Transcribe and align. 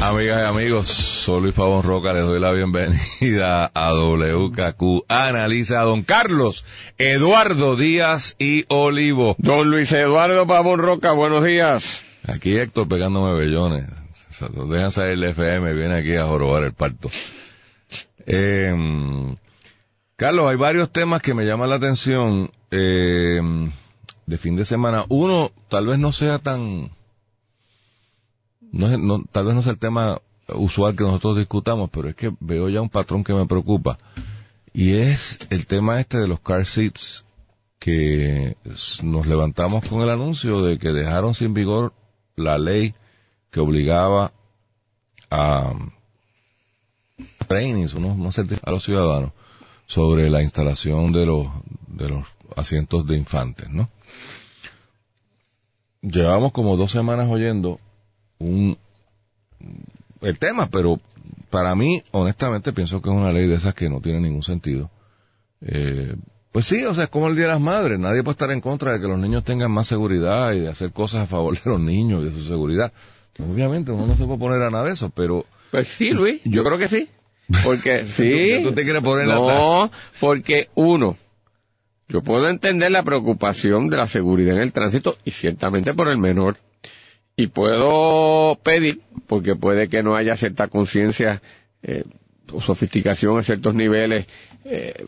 Amigas 0.00 0.38
y 0.38 0.46
amigos, 0.46 0.88
soy 0.88 1.42
Luis 1.42 1.54
Pavón 1.54 1.82
Roca, 1.82 2.12
les 2.12 2.24
doy 2.24 2.38
la 2.38 2.52
bienvenida 2.52 3.68
a 3.74 3.92
WKQ 3.92 5.04
Analiza 5.08 5.80
a 5.80 5.84
don 5.84 6.02
Carlos 6.02 6.64
Eduardo 6.98 7.76
Díaz 7.76 8.36
y 8.38 8.64
Olivo. 8.68 9.34
Don 9.38 9.68
Luis 9.68 9.90
Eduardo 9.90 10.46
Pavón 10.46 10.78
Roca, 10.78 11.12
buenos 11.12 11.44
días. 11.44 12.00
Aquí 12.28 12.56
Héctor 12.56 12.86
pegándome 12.86 13.34
bellones. 13.34 13.86
Los 14.54 14.70
dejan 14.70 14.92
salir 14.92 15.12
el 15.14 15.24
FM, 15.24 15.74
viene 15.74 15.96
aquí 15.96 16.14
a 16.14 16.26
jorobar 16.26 16.62
el 16.62 16.74
parto. 16.74 17.10
Eh, 18.24 18.72
Carlos, 20.14 20.48
hay 20.48 20.56
varios 20.56 20.92
temas 20.92 21.22
que 21.22 21.34
me 21.34 21.44
llaman 21.44 21.70
la 21.70 21.76
atención 21.76 22.50
eh, 22.70 23.40
de 24.26 24.38
fin 24.38 24.54
de 24.54 24.64
semana. 24.64 25.04
Uno, 25.08 25.50
tal 25.68 25.88
vez 25.88 25.98
no 25.98 26.12
sea 26.12 26.38
tan 26.38 26.90
no, 28.72 28.98
no, 28.98 29.24
tal 29.30 29.46
vez 29.46 29.54
no 29.54 29.62
sea 29.62 29.72
el 29.72 29.78
tema 29.78 30.20
usual 30.48 30.96
que 30.96 31.04
nosotros 31.04 31.36
discutamos, 31.36 31.90
pero 31.90 32.08
es 32.08 32.14
que 32.14 32.32
veo 32.40 32.68
ya 32.68 32.80
un 32.80 32.90
patrón 32.90 33.24
que 33.24 33.34
me 33.34 33.46
preocupa. 33.46 33.98
Y 34.72 34.94
es 34.94 35.38
el 35.50 35.66
tema 35.66 36.00
este 36.00 36.18
de 36.18 36.28
los 36.28 36.40
car 36.40 36.64
seats 36.64 37.24
que 37.78 38.56
nos 39.02 39.26
levantamos 39.26 39.88
con 39.88 40.02
el 40.02 40.10
anuncio 40.10 40.62
de 40.62 40.78
que 40.78 40.92
dejaron 40.92 41.34
sin 41.34 41.54
vigor 41.54 41.92
la 42.36 42.58
ley 42.58 42.94
que 43.50 43.60
obligaba 43.60 44.32
a 45.30 45.74
trainings, 47.46 47.94
a 47.94 48.70
los 48.70 48.84
ciudadanos 48.84 49.32
sobre 49.86 50.28
la 50.28 50.42
instalación 50.42 51.12
de 51.12 51.24
los, 51.24 51.46
de 51.86 52.08
los 52.10 52.26
asientos 52.56 53.06
de 53.06 53.16
infantes, 53.16 53.68
¿no? 53.70 53.88
Llevamos 56.02 56.52
como 56.52 56.76
dos 56.76 56.92
semanas 56.92 57.28
oyendo 57.30 57.80
un 58.38 58.76
el 60.20 60.38
tema, 60.38 60.68
pero 60.68 61.00
para 61.50 61.74
mí, 61.74 62.02
honestamente, 62.10 62.72
pienso 62.72 63.00
que 63.00 63.10
es 63.10 63.16
una 63.16 63.32
ley 63.32 63.46
de 63.46 63.54
esas 63.54 63.74
que 63.74 63.88
no 63.88 64.00
tiene 64.00 64.20
ningún 64.20 64.42
sentido. 64.42 64.90
Eh, 65.60 66.14
pues 66.52 66.66
sí, 66.66 66.84
o 66.84 66.94
sea, 66.94 67.04
es 67.04 67.10
como 67.10 67.28
el 67.28 67.36
Día 67.36 67.46
de 67.46 67.52
las 67.52 67.60
Madres. 67.60 67.98
Nadie 67.98 68.22
puede 68.22 68.32
estar 68.32 68.50
en 68.50 68.60
contra 68.60 68.92
de 68.92 69.00
que 69.00 69.06
los 69.06 69.18
niños 69.18 69.44
tengan 69.44 69.70
más 69.70 69.86
seguridad 69.86 70.52
y 70.52 70.60
de 70.60 70.68
hacer 70.68 70.92
cosas 70.92 71.22
a 71.22 71.26
favor 71.26 71.54
de 71.54 71.70
los 71.70 71.80
niños 71.80 72.22
y 72.22 72.26
de 72.26 72.32
su 72.32 72.44
seguridad. 72.44 72.92
Obviamente 73.38 73.92
uno 73.92 74.06
no 74.06 74.16
se 74.16 74.24
puede 74.24 74.38
poner 74.38 74.62
a 74.62 74.70
nada 74.70 74.84
de 74.84 74.92
eso, 74.92 75.10
pero... 75.10 75.46
Pues 75.70 75.88
sí, 75.88 76.10
Luis, 76.10 76.40
yo 76.44 76.64
creo 76.64 76.78
que 76.78 76.88
sí. 76.88 77.08
Porque 77.62 78.04
sí. 78.04 78.60
¿Tú 78.64 78.72
te 78.72 78.82
quieres 78.82 79.02
poner 79.02 79.28
No, 79.28 79.90
porque 80.18 80.68
uno, 80.74 81.16
yo 82.08 82.22
puedo 82.22 82.48
entender 82.48 82.90
la 82.90 83.04
preocupación 83.04 83.88
de 83.88 83.98
la 83.98 84.06
seguridad 84.06 84.56
en 84.56 84.62
el 84.62 84.72
tránsito 84.72 85.16
y 85.24 85.30
ciertamente 85.30 85.94
por 85.94 86.08
el 86.08 86.18
menor 86.18 86.56
y 87.38 87.46
puedo 87.46 88.58
pedir, 88.64 89.00
porque 89.28 89.54
puede 89.54 89.88
que 89.88 90.02
no 90.02 90.16
haya 90.16 90.36
cierta 90.36 90.66
conciencia 90.66 91.40
eh, 91.84 92.02
o 92.52 92.60
sofisticación 92.60 93.38
a 93.38 93.44
ciertos 93.44 93.76
niveles, 93.76 94.26
eh, 94.64 95.06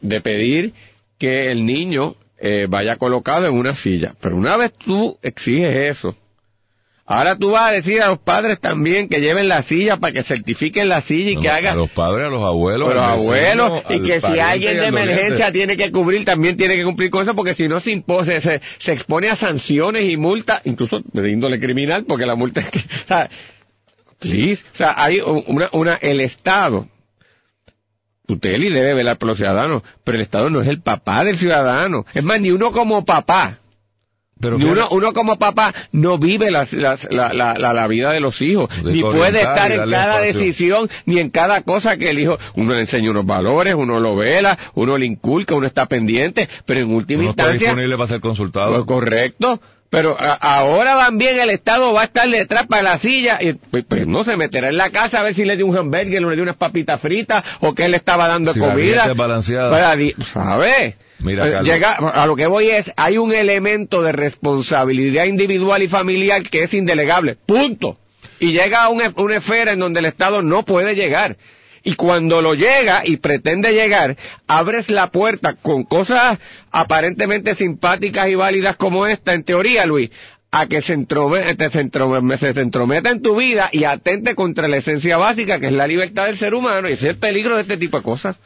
de 0.00 0.20
pedir 0.20 0.72
que 1.18 1.50
el 1.50 1.66
niño 1.66 2.14
eh, 2.38 2.68
vaya 2.70 2.94
colocado 2.94 3.48
en 3.48 3.54
una 3.54 3.74
silla. 3.74 4.14
Pero 4.20 4.36
una 4.36 4.56
vez 4.56 4.72
tú 4.72 5.18
exiges 5.20 5.74
eso, 5.90 6.16
Ahora 7.04 7.36
tú 7.36 7.50
vas 7.50 7.68
a 7.68 7.72
decir 7.72 8.00
a 8.00 8.08
los 8.08 8.20
padres 8.20 8.60
también 8.60 9.08
que 9.08 9.20
lleven 9.20 9.48
la 9.48 9.62
silla 9.62 9.96
para 9.96 10.12
que 10.12 10.22
certifiquen 10.22 10.88
la 10.88 11.00
silla 11.00 11.30
y 11.32 11.36
que 11.36 11.50
hagan... 11.50 11.74
A 11.74 11.76
los 11.76 11.90
padres, 11.90 12.28
a 12.28 12.30
los 12.30 12.42
abuelos. 12.42 12.90
A 12.92 12.94
los 12.94 13.04
abuelos. 13.04 13.82
y 13.90 14.02
que 14.02 14.20
si 14.20 14.38
alguien 14.38 14.76
de 14.76 14.86
emergencia 14.86 15.50
tiene 15.50 15.76
que 15.76 15.90
cubrir, 15.90 16.24
también 16.24 16.56
tiene 16.56 16.76
que 16.76 16.84
cumplir 16.84 17.10
con 17.10 17.24
eso, 17.24 17.34
porque 17.34 17.54
si 17.54 17.66
no 17.66 17.80
se, 17.80 17.90
impose, 17.90 18.40
se, 18.40 18.60
se 18.78 18.92
expone 18.92 19.28
a 19.28 19.36
sanciones 19.36 20.04
y 20.04 20.16
multas, 20.16 20.62
incluso 20.64 21.00
de 21.12 21.30
índole 21.30 21.58
criminal, 21.58 22.04
porque 22.04 22.24
la 22.24 22.36
multa 22.36 22.60
es 22.60 22.70
que... 22.70 22.78
O 22.78 23.08
sea, 23.08 23.28
please, 24.20 24.64
o 24.72 24.76
sea, 24.76 24.94
hay 24.96 25.20
una, 25.20 25.70
una, 25.72 25.94
el 25.96 26.20
Estado, 26.20 26.86
usted 28.28 28.60
y 28.60 28.70
debe 28.70 28.94
velar 28.94 29.18
por 29.18 29.28
los 29.28 29.38
ciudadanos, 29.38 29.82
pero 30.04 30.16
el 30.16 30.22
Estado 30.22 30.50
no 30.50 30.62
es 30.62 30.68
el 30.68 30.80
papá 30.80 31.24
del 31.24 31.36
ciudadano. 31.36 32.06
Es 32.14 32.22
más, 32.22 32.40
ni 32.40 32.52
uno 32.52 32.70
como 32.70 33.04
papá 33.04 33.58
pero 34.42 34.56
uno, 34.56 34.88
uno 34.90 35.12
como 35.12 35.38
papá 35.38 35.72
no 35.92 36.18
vive 36.18 36.50
la, 36.50 36.66
la, 36.72 36.98
la, 37.32 37.54
la, 37.54 37.86
vida 37.86 38.10
de 38.10 38.18
los 38.18 38.42
hijos, 38.42 38.68
ni 38.82 39.00
puede 39.00 39.38
estar 39.38 39.70
en 39.70 39.88
cada 39.88 40.20
decisión, 40.20 40.90
ni 41.06 41.20
en 41.20 41.30
cada 41.30 41.62
cosa 41.62 41.96
que 41.96 42.10
el 42.10 42.18
hijo, 42.18 42.38
uno 42.56 42.74
le 42.74 42.80
enseña 42.80 43.12
unos 43.12 43.24
valores, 43.24 43.74
uno 43.74 44.00
lo 44.00 44.16
vela, 44.16 44.58
uno 44.74 44.98
le 44.98 45.06
inculca, 45.06 45.54
uno 45.54 45.68
está 45.68 45.86
pendiente, 45.86 46.48
pero 46.66 46.80
en 46.80 46.92
última 46.92 47.22
instancia... 47.22 47.54
Está 47.54 47.64
disponible 47.66 47.96
para 47.96 48.08
ser 48.08 48.20
consultado. 48.20 48.72
Pues 48.72 48.84
correcto. 48.84 49.60
Pero 49.90 50.16
ahora 50.18 50.96
también 50.96 51.38
el 51.38 51.50
Estado 51.50 51.92
va 51.92 52.00
a 52.00 52.04
estar 52.04 52.28
detrás 52.28 52.66
para 52.66 52.82
la 52.82 52.98
silla 52.98 53.38
y 53.40 53.52
pues, 53.52 53.84
pues, 53.86 54.06
no 54.08 54.24
se 54.24 54.36
meterá 54.36 54.70
en 54.70 54.76
la 54.78 54.90
casa 54.90 55.20
a 55.20 55.22
ver 55.22 55.34
si 55.34 55.44
le 55.44 55.54
dio 55.54 55.66
un 55.66 55.76
hamburger 55.76 56.24
o 56.24 56.30
le 56.30 56.34
dio 56.34 56.42
unas 56.42 56.56
papitas 56.56 57.00
fritas 57.00 57.44
o 57.60 57.74
que 57.74 57.84
él 57.84 57.94
estaba 57.94 58.26
dando 58.26 58.54
comida. 58.54 59.14
¿Sabes? 60.32 60.94
Mira, 61.22 61.46
eh, 61.46 61.64
Llega, 61.64 61.92
a 61.92 62.26
lo 62.26 62.36
que 62.36 62.46
voy 62.46 62.70
es, 62.70 62.92
hay 62.96 63.18
un 63.18 63.32
elemento 63.32 64.02
de 64.02 64.12
responsabilidad 64.12 65.24
individual 65.24 65.82
y 65.82 65.88
familiar 65.88 66.42
que 66.42 66.64
es 66.64 66.74
indelegable. 66.74 67.36
Punto. 67.46 67.98
Y 68.40 68.52
llega 68.52 68.82
a 68.82 68.88
una, 68.88 69.12
una 69.16 69.36
esfera 69.36 69.72
en 69.72 69.78
donde 69.78 70.00
el 70.00 70.06
Estado 70.06 70.42
no 70.42 70.64
puede 70.64 70.94
llegar. 70.94 71.36
Y 71.84 71.94
cuando 71.94 72.42
lo 72.42 72.54
llega 72.54 73.02
y 73.04 73.16
pretende 73.16 73.72
llegar, 73.72 74.16
abres 74.46 74.88
la 74.90 75.10
puerta 75.10 75.54
con 75.54 75.82
cosas 75.84 76.38
aparentemente 76.70 77.54
simpáticas 77.54 78.28
y 78.28 78.36
válidas 78.36 78.76
como 78.76 79.06
esta, 79.06 79.34
en 79.34 79.42
teoría, 79.42 79.84
Luis, 79.84 80.10
a 80.52 80.66
que 80.66 80.82
se 80.82 80.92
entrometa, 80.92 81.70
se, 81.70 82.52
se 82.52 82.60
entrometa 82.60 83.10
en 83.10 83.22
tu 83.22 83.36
vida 83.36 83.68
y 83.72 83.84
atente 83.84 84.34
contra 84.34 84.68
la 84.68 84.76
esencia 84.76 85.16
básica 85.16 85.58
que 85.58 85.68
es 85.68 85.72
la 85.72 85.86
libertad 85.86 86.26
del 86.26 86.36
ser 86.36 86.54
humano 86.54 86.88
y 86.88 86.92
ese 86.92 87.06
es 87.06 87.10
el 87.10 87.18
peligro 87.18 87.56
de 87.56 87.62
este 87.62 87.78
tipo 87.78 87.96
de 87.96 88.04
cosas. 88.04 88.36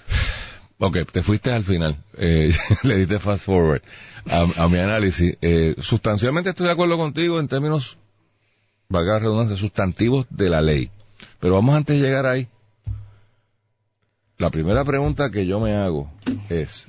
Ok, 0.79 0.99
te 1.11 1.23
fuiste 1.23 1.53
al 1.53 1.65
final. 1.65 1.97
Eh, 2.19 2.55
le 2.83 2.97
diste 2.97 3.19
fast 3.19 3.45
forward 3.45 3.83
a, 4.31 4.69
mi 4.69 4.79
análisis. 4.79 5.37
Eh, 5.41 5.75
sustancialmente 5.79 6.51
estoy 6.51 6.67
de 6.67 6.73
acuerdo 6.73 6.99
contigo 6.99 7.41
en 7.41 7.49
términos, 7.49 7.97
valga 8.89 9.15
la 9.15 9.19
redundancia, 9.21 9.57
sustantivos 9.57 10.27
de 10.29 10.51
la 10.51 10.61
ley. 10.61 10.91
Pero 11.41 11.55
vamos 11.55 11.75
antes 11.77 11.97
de 11.97 12.07
llegar 12.07 12.27
ahí. 12.27 12.49
La 14.37 14.51
primera 14.51 14.85
pregunta 14.85 15.31
que 15.31 15.47
yo 15.47 15.61
me 15.61 15.75
hago 15.75 16.11
es, 16.51 16.87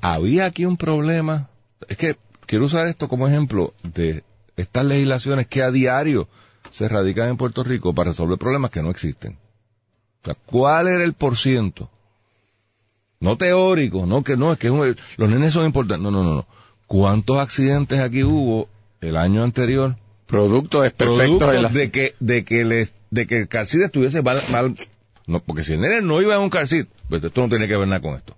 ¿había 0.00 0.46
aquí 0.46 0.64
un 0.64 0.78
problema? 0.78 1.50
Es 1.88 1.98
que 1.98 2.16
quiero 2.46 2.64
usar 2.64 2.86
esto 2.86 3.06
como 3.06 3.28
ejemplo 3.28 3.74
de 3.82 4.24
estas 4.56 4.86
legislaciones 4.86 5.46
que 5.46 5.62
a 5.62 5.70
diario 5.70 6.26
se 6.70 6.88
radican 6.88 7.28
en 7.28 7.36
Puerto 7.36 7.62
Rico 7.64 7.94
para 7.94 8.10
resolver 8.10 8.38
problemas 8.38 8.70
que 8.70 8.82
no 8.82 8.88
existen. 8.88 9.36
O 10.22 10.24
sea, 10.24 10.36
¿cuál 10.46 10.88
era 10.88 11.04
el 11.04 11.12
porciento 11.12 11.90
no 13.22 13.36
teórico, 13.36 14.04
no 14.04 14.24
que 14.24 14.36
no, 14.36 14.52
es 14.52 14.58
que 14.58 14.68
los 14.68 15.30
nenes 15.30 15.52
son 15.52 15.64
importantes. 15.64 16.02
No, 16.02 16.10
no, 16.10 16.24
no, 16.24 16.34
no. 16.34 16.46
¿Cuántos 16.88 17.38
accidentes 17.38 18.00
aquí 18.00 18.24
hubo 18.24 18.68
el 19.00 19.16
año 19.16 19.44
anterior? 19.44 19.96
Producto 20.26 20.82
de 21.72 21.90
que, 21.92 22.16
de 22.18 22.44
que 22.44 22.64
les, 22.64 22.92
de 23.10 23.28
que 23.28 23.38
el 23.38 23.48
calcid 23.48 23.82
estuviese 23.82 24.22
mal, 24.22 24.74
no, 25.28 25.38
porque 25.38 25.62
si 25.62 25.74
el 25.74 25.80
nene 25.80 26.02
no 26.02 26.20
iba 26.20 26.34
en 26.34 26.40
un 26.40 26.50
calcid, 26.50 26.86
pues 27.08 27.22
esto 27.22 27.42
no 27.42 27.48
tiene 27.48 27.68
que 27.68 27.76
ver 27.76 27.86
nada 27.86 28.00
con 28.00 28.14
esto. 28.14 28.36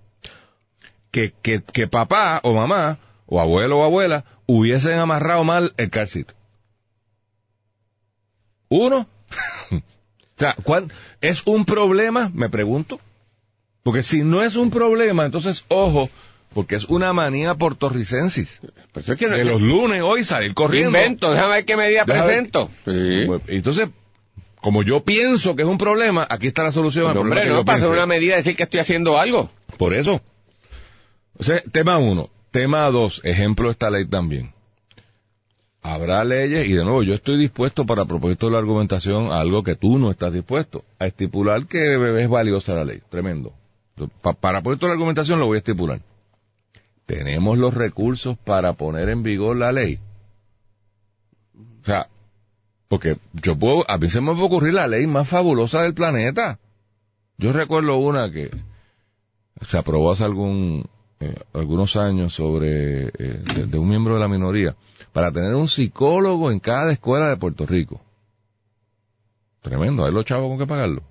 Que, 1.10 1.32
que, 1.40 1.62
que 1.62 1.88
papá 1.88 2.40
o 2.42 2.52
mamá, 2.52 2.98
o 3.24 3.40
abuelo 3.40 3.78
o 3.78 3.84
abuela, 3.84 4.26
hubiesen 4.44 4.98
amarrado 4.98 5.44
mal 5.44 5.72
el 5.78 5.88
calcid. 5.88 6.26
Uno. 8.68 9.06
o 9.70 9.80
sea, 10.36 10.56
¿es 11.22 11.46
un 11.46 11.64
problema? 11.64 12.30
Me 12.34 12.50
pregunto. 12.50 13.00
Porque 13.84 14.02
si 14.02 14.24
no 14.24 14.42
es 14.42 14.56
un 14.56 14.70
problema, 14.70 15.26
entonces 15.26 15.66
ojo, 15.68 16.08
porque 16.54 16.74
es 16.76 16.86
una 16.86 17.12
manía 17.12 17.54
portorricensis. 17.54 18.60
Pues 18.92 19.08
es 19.08 19.18
que 19.18 19.28
de 19.28 19.44
los 19.44 19.60
lunes 19.60 20.00
hoy 20.02 20.24
salir 20.24 20.54
corriendo. 20.54 20.88
Invento, 20.88 21.30
déjame 21.30 21.56
ver 21.56 21.64
qué 21.66 21.76
medida 21.76 22.06
presento. 22.06 22.70
Sí. 22.86 23.24
Pues, 23.26 23.42
entonces, 23.48 23.90
como 24.62 24.82
yo 24.82 25.04
pienso 25.04 25.54
que 25.54 25.62
es 25.62 25.68
un 25.68 25.76
problema, 25.76 26.26
aquí 26.30 26.46
está 26.46 26.62
la 26.62 26.72
solución 26.72 27.08
al 27.08 27.12
problema. 27.12 27.44
no, 27.44 27.62
hacer 27.70 27.90
una 27.90 28.06
medida 28.06 28.36
decir 28.36 28.56
que 28.56 28.62
estoy 28.62 28.80
haciendo 28.80 29.18
algo. 29.18 29.50
Por 29.76 29.94
eso. 29.94 30.22
O 31.36 31.44
sea, 31.44 31.60
tema 31.70 31.98
uno. 31.98 32.30
Tema 32.50 32.86
dos, 32.86 33.20
ejemplo 33.24 33.66
de 33.66 33.72
esta 33.72 33.90
ley 33.90 34.06
también. 34.06 34.54
habrá 35.82 36.24
leyes 36.24 36.66
y 36.66 36.72
de 36.72 36.84
nuevo 36.84 37.02
yo 37.02 37.12
estoy 37.12 37.36
dispuesto 37.36 37.84
para 37.84 38.06
propósito 38.06 38.46
de 38.46 38.52
la 38.52 38.58
argumentación 38.58 39.30
a 39.30 39.40
algo 39.40 39.62
que 39.62 39.74
tú 39.74 39.98
no 39.98 40.10
estás 40.10 40.32
dispuesto, 40.32 40.84
a 40.98 41.06
estipular 41.06 41.66
que 41.66 42.22
es 42.22 42.28
valiosa 42.30 42.74
la 42.74 42.84
ley. 42.84 43.02
Tremendo. 43.10 43.52
Pa- 44.22 44.32
para 44.32 44.60
propósito 44.60 44.86
de 44.86 44.90
la 44.90 44.94
argumentación 44.94 45.38
lo 45.38 45.46
voy 45.46 45.56
a 45.56 45.58
estipular. 45.58 46.00
Tenemos 47.06 47.58
los 47.58 47.74
recursos 47.74 48.36
para 48.38 48.72
poner 48.72 49.08
en 49.08 49.22
vigor 49.22 49.56
la 49.56 49.72
ley. 49.72 49.98
O 51.82 51.84
sea, 51.84 52.08
porque 52.88 53.18
yo 53.34 53.56
puedo, 53.56 53.88
a 53.90 53.98
mí 53.98 54.08
se 54.08 54.20
me 54.20 54.32
puede 54.32 54.46
ocurrir 54.46 54.74
la 54.74 54.86
ley 54.88 55.06
más 55.06 55.28
fabulosa 55.28 55.82
del 55.82 55.94
planeta. 55.94 56.58
Yo 57.36 57.52
recuerdo 57.52 57.96
una 57.98 58.30
que 58.30 58.50
se 59.60 59.76
aprobó 59.78 60.12
hace 60.12 60.24
algún, 60.24 60.84
eh, 61.20 61.34
algunos 61.52 61.96
años 61.96 62.32
sobre, 62.34 63.06
eh, 63.08 63.10
de, 63.18 63.66
de 63.66 63.78
un 63.78 63.88
miembro 63.88 64.14
de 64.14 64.20
la 64.20 64.28
minoría, 64.28 64.74
para 65.12 65.30
tener 65.30 65.54
un 65.54 65.68
psicólogo 65.68 66.50
en 66.50 66.58
cada 66.58 66.92
escuela 66.92 67.28
de 67.28 67.36
Puerto 67.36 67.66
Rico. 67.66 68.00
Tremendo, 69.60 70.04
hay 70.04 70.12
los 70.12 70.24
chavos 70.24 70.48
con 70.48 70.58
que 70.58 70.66
pagarlo. 70.66 71.02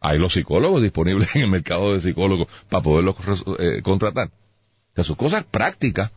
Hay 0.00 0.18
los 0.18 0.32
psicólogos 0.32 0.82
disponibles 0.82 1.28
en 1.34 1.42
el 1.42 1.50
mercado 1.50 1.94
de 1.94 2.00
psicólogos 2.00 2.48
para 2.68 2.82
poderlos 2.82 3.16
eh, 3.58 3.82
contratar. 3.82 4.28
O 4.28 4.94
sea, 4.94 5.04
sus 5.04 5.16
cosas 5.16 5.44
prácticas. 5.44 6.10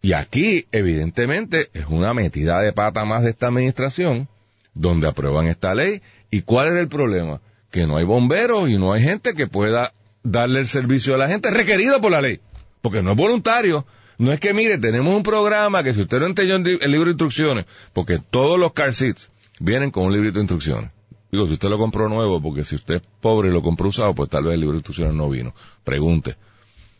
Y 0.00 0.14
aquí, 0.14 0.66
evidentemente, 0.72 1.70
es 1.74 1.86
una 1.86 2.12
metida 2.12 2.60
de 2.60 2.72
pata 2.72 3.04
más 3.04 3.22
de 3.22 3.30
esta 3.30 3.46
administración, 3.46 4.28
donde 4.74 5.06
aprueban 5.06 5.46
esta 5.46 5.74
ley. 5.74 6.02
¿Y 6.30 6.42
cuál 6.42 6.68
es 6.68 6.74
el 6.74 6.88
problema? 6.88 7.40
Que 7.70 7.86
no 7.86 7.96
hay 7.96 8.04
bomberos 8.04 8.68
y 8.68 8.78
no 8.78 8.92
hay 8.92 9.02
gente 9.02 9.34
que 9.34 9.46
pueda 9.46 9.92
darle 10.24 10.60
el 10.60 10.66
servicio 10.66 11.14
a 11.14 11.18
la 11.18 11.28
gente 11.28 11.50
requerido 11.50 12.00
por 12.00 12.10
la 12.10 12.20
ley. 12.20 12.40
Porque 12.80 13.00
no 13.00 13.12
es 13.12 13.16
voluntario. 13.16 13.86
No 14.18 14.32
es 14.32 14.40
que, 14.40 14.52
mire, 14.52 14.78
tenemos 14.78 15.16
un 15.16 15.22
programa 15.22 15.82
que 15.82 15.94
si 15.94 16.00
usted 16.00 16.18
no 16.18 16.26
entendió 16.26 16.56
el 16.56 16.90
libro 16.90 17.06
de 17.06 17.12
instrucciones, 17.12 17.66
porque 17.92 18.18
todos 18.18 18.58
los 18.58 18.72
car 18.72 18.94
seats 18.94 19.30
vienen 19.60 19.90
con 19.90 20.04
un 20.04 20.12
librito 20.12 20.34
de 20.34 20.42
instrucciones. 20.42 20.90
Digo, 21.32 21.46
si 21.46 21.54
usted 21.54 21.70
lo 21.70 21.78
compró 21.78 22.10
nuevo, 22.10 22.42
porque 22.42 22.62
si 22.62 22.74
usted 22.74 22.96
es 22.96 23.02
pobre 23.22 23.48
y 23.48 23.52
lo 23.52 23.62
compró 23.62 23.88
usado, 23.88 24.14
pues 24.14 24.28
tal 24.28 24.44
vez 24.44 24.52
el 24.52 24.60
libro 24.60 24.74
de 24.74 24.80
instrucciones 24.80 25.14
no 25.14 25.30
vino. 25.30 25.54
Pregunte. 25.82 26.36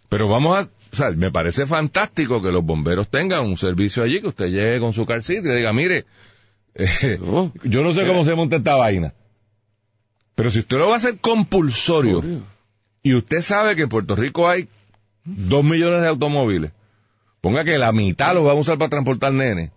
Pero 0.08 0.26
vamos 0.26 0.58
a, 0.58 0.62
o 0.62 0.96
sea, 0.96 1.10
me 1.10 1.30
parece 1.30 1.66
fantástico 1.66 2.40
que 2.40 2.50
los 2.50 2.64
bomberos 2.64 3.08
tengan 3.10 3.44
un 3.44 3.58
servicio 3.58 4.02
allí, 4.02 4.22
que 4.22 4.28
usted 4.28 4.46
llegue 4.46 4.80
con 4.80 4.94
su 4.94 5.04
seat 5.04 5.44
y 5.44 5.48
diga, 5.48 5.74
mire, 5.74 6.06
eh, 6.74 7.18
No. 7.20 7.52
yo 7.62 7.82
no 7.82 7.92
sé 7.92 8.06
cómo 8.06 8.24
se 8.24 8.34
monta 8.34 8.56
esta 8.56 8.74
vaina. 8.74 9.12
Pero 10.34 10.50
si 10.50 10.60
usted 10.60 10.78
lo 10.78 10.86
va 10.86 10.94
a 10.94 10.96
hacer 10.96 11.18
compulsorio, 11.18 12.22
y 13.02 13.14
usted 13.14 13.42
sabe 13.42 13.76
que 13.76 13.82
en 13.82 13.90
Puerto 13.90 14.16
Rico 14.16 14.48
hay 14.48 14.66
dos 15.26 15.62
millones 15.62 16.00
de 16.00 16.08
automóviles, 16.08 16.72
ponga 17.42 17.64
que 17.64 17.76
la 17.76 17.92
mitad 17.92 18.32
los 18.32 18.46
va 18.46 18.52
a 18.52 18.54
usar 18.54 18.78
para 18.78 18.88
transportar 18.88 19.34
nenes, 19.34 19.72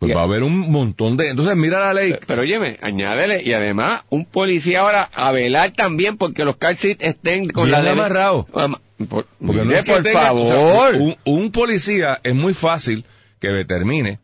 pues 0.00 0.16
va 0.16 0.22
a 0.22 0.24
haber 0.24 0.42
un 0.42 0.58
montón 0.72 1.16
de... 1.16 1.28
Entonces 1.28 1.54
mira 1.56 1.78
la 1.78 1.94
ley. 1.94 2.16
Pero 2.26 2.42
óyeme, 2.42 2.78
añádele, 2.82 3.42
y 3.44 3.52
además, 3.52 4.02
un 4.08 4.24
policía 4.24 4.80
ahora 4.80 5.10
a 5.14 5.30
velar 5.30 5.70
también 5.72 6.16
porque 6.16 6.44
los 6.44 6.56
car 6.56 6.74
seats 6.74 7.04
estén 7.04 7.48
con 7.50 7.66
Bien 7.66 7.72
la 7.78 7.82
de- 7.84 7.90
amarrados. 7.90 8.46
Ama- 8.54 8.80
por, 9.08 9.26
Porque 9.44 9.64
no 9.64 9.72
es 9.72 9.84
que 9.84 9.92
por 9.92 10.02
tenga- 10.02 10.32
o 10.32 10.44
sea, 10.46 10.54
favor. 10.56 10.94
un, 10.96 11.16
un 11.24 11.52
policía 11.52 12.18
es 12.22 12.34
muy 12.34 12.54
fácil 12.54 13.04
que 13.40 13.48
determine 13.48 14.18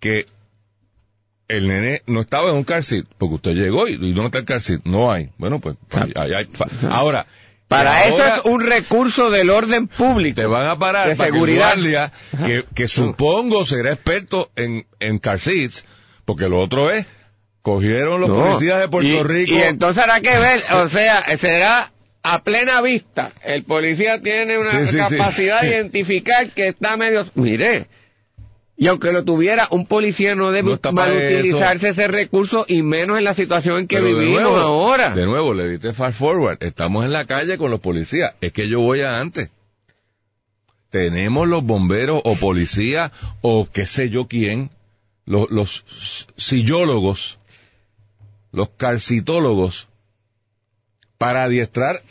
que 0.00 0.26
el 1.48 1.68
nene 1.68 2.02
no 2.06 2.20
estaba 2.20 2.50
en 2.50 2.56
un 2.56 2.64
car 2.64 2.82
seat, 2.82 3.06
porque 3.18 3.34
usted 3.36 3.50
llegó 3.52 3.86
y, 3.88 3.92
y 3.94 4.12
¿dónde 4.12 4.26
está 4.26 4.38
el 4.38 4.44
car 4.44 4.60
seat? 4.60 4.80
No 4.84 5.12
hay. 5.12 5.30
Bueno, 5.38 5.60
pues, 5.60 5.76
hay- 5.94 6.12
ahora... 6.90 7.26
Para 7.72 8.04
eso 8.06 8.24
es 8.24 8.44
un 8.44 8.60
recurso 8.60 9.30
del 9.30 9.50
orden 9.50 9.88
público. 9.88 10.40
te 10.40 10.46
van 10.46 10.66
a 10.68 10.78
parar 10.78 11.08
de 11.08 11.16
para 11.16 11.30
que 11.30 11.30
el 11.30 11.34
seguridad. 11.34 11.74
guardia, 11.74 12.12
que, 12.46 12.64
que 12.74 12.88
supongo 12.88 13.64
será 13.64 13.92
experto 13.92 14.50
en, 14.56 14.86
en 15.00 15.18
car 15.18 15.40
seats, 15.40 15.84
porque 16.24 16.48
lo 16.48 16.60
otro 16.60 16.90
es, 16.90 17.06
cogieron 17.62 18.20
los 18.20 18.28
No. 18.28 18.36
policías 18.36 18.80
de 18.80 18.88
Puerto 18.88 19.08
y, 19.08 19.22
Rico. 19.22 19.52
Y 19.52 19.62
entonces 19.62 20.02
hará 20.02 20.20
que 20.20 20.38
ver, 20.38 20.62
o 20.74 20.88
sea, 20.88 21.24
será 21.38 21.92
a 22.22 22.42
plena 22.44 22.80
vista. 22.82 23.32
El 23.42 23.64
policía 23.64 24.20
tiene 24.20 24.58
una 24.58 24.70
Sí, 24.70 24.86
sí, 24.86 24.90
sí. 24.92 24.96
capacidad 25.16 25.60
de 25.62 25.68
identificar 25.68 26.50
que 26.50 26.68
está 26.68 26.96
medio... 26.96 27.24
Mire, 27.34 27.86
y 28.82 28.88
aunque 28.88 29.12
lo 29.12 29.22
tuviera, 29.22 29.68
un 29.70 29.86
policía 29.86 30.34
no 30.34 30.50
debe 30.50 30.76
No 30.82 30.92
malutilizarse 30.92 31.90
ese 31.90 32.08
recurso 32.08 32.64
y 32.66 32.82
menos 32.82 33.16
en 33.16 33.22
la 33.22 33.32
situación 33.32 33.78
en 33.78 33.86
que 33.86 33.98
Pero 33.98 34.08
de 34.08 34.14
vivimos 34.14 34.42
nuevo, 34.42 34.58
ahora. 34.58 35.10
De 35.10 35.24
nuevo, 35.24 35.54
le 35.54 35.68
diste 35.68 35.92
fast 35.92 36.18
forward. 36.18 36.58
Estamos 36.60 37.04
en 37.04 37.12
la 37.12 37.24
calle 37.24 37.58
con 37.58 37.70
los 37.70 37.78
policías. 37.78 38.34
Es 38.40 38.52
que 38.52 38.68
yo 38.68 38.80
voy 38.80 39.02
a 39.02 39.20
antes. 39.20 39.50
Tenemos 40.90 41.46
los 41.46 41.62
bomberos 41.62 42.22
o 42.24 42.34
policías 42.34 43.12
o 43.40 43.68
qué 43.72 43.86
sé 43.86 44.10
yo 44.10 44.26
quién, 44.26 44.70
los, 45.26 45.48
los 45.52 45.84
sillólogos, 46.36 47.38
los 48.50 48.70
carcitólogos, 48.70 49.86
para 51.18 51.44
adiestrar 51.44 52.02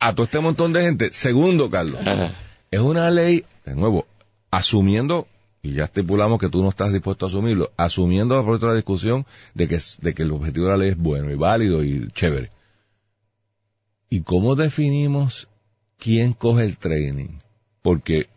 a 0.00 0.12
todo 0.12 0.24
este 0.24 0.40
montón 0.40 0.72
de 0.72 0.82
gente. 0.82 1.12
Segundo, 1.12 1.70
Carlos, 1.70 2.00
Ajá. 2.04 2.34
es 2.72 2.80
una 2.80 3.12
ley, 3.12 3.44
de 3.64 3.76
nuevo, 3.76 4.08
asumiendo, 4.50 5.28
y 5.62 5.74
ya 5.74 5.84
estipulamos 5.84 6.40
que 6.40 6.48
tú 6.48 6.62
no 6.62 6.70
estás 6.70 6.92
dispuesto 6.92 7.26
a 7.26 7.28
asumirlo, 7.28 7.70
asumiendo 7.76 8.42
por 8.44 8.54
otra 8.54 8.74
discusión 8.74 9.26
de 9.54 9.68
que, 9.68 9.78
de 10.00 10.14
que 10.14 10.22
el 10.22 10.32
objetivo 10.32 10.66
de 10.66 10.72
la 10.72 10.78
ley 10.78 10.90
es 10.90 10.96
bueno 10.96 11.30
y 11.30 11.34
válido 11.34 11.84
y 11.84 12.08
chévere. 12.12 12.50
¿Y 14.08 14.22
cómo 14.22 14.56
definimos 14.56 15.48
quién 15.98 16.32
coge 16.32 16.64
el 16.64 16.78
training? 16.78 17.38
Porque 17.82 18.28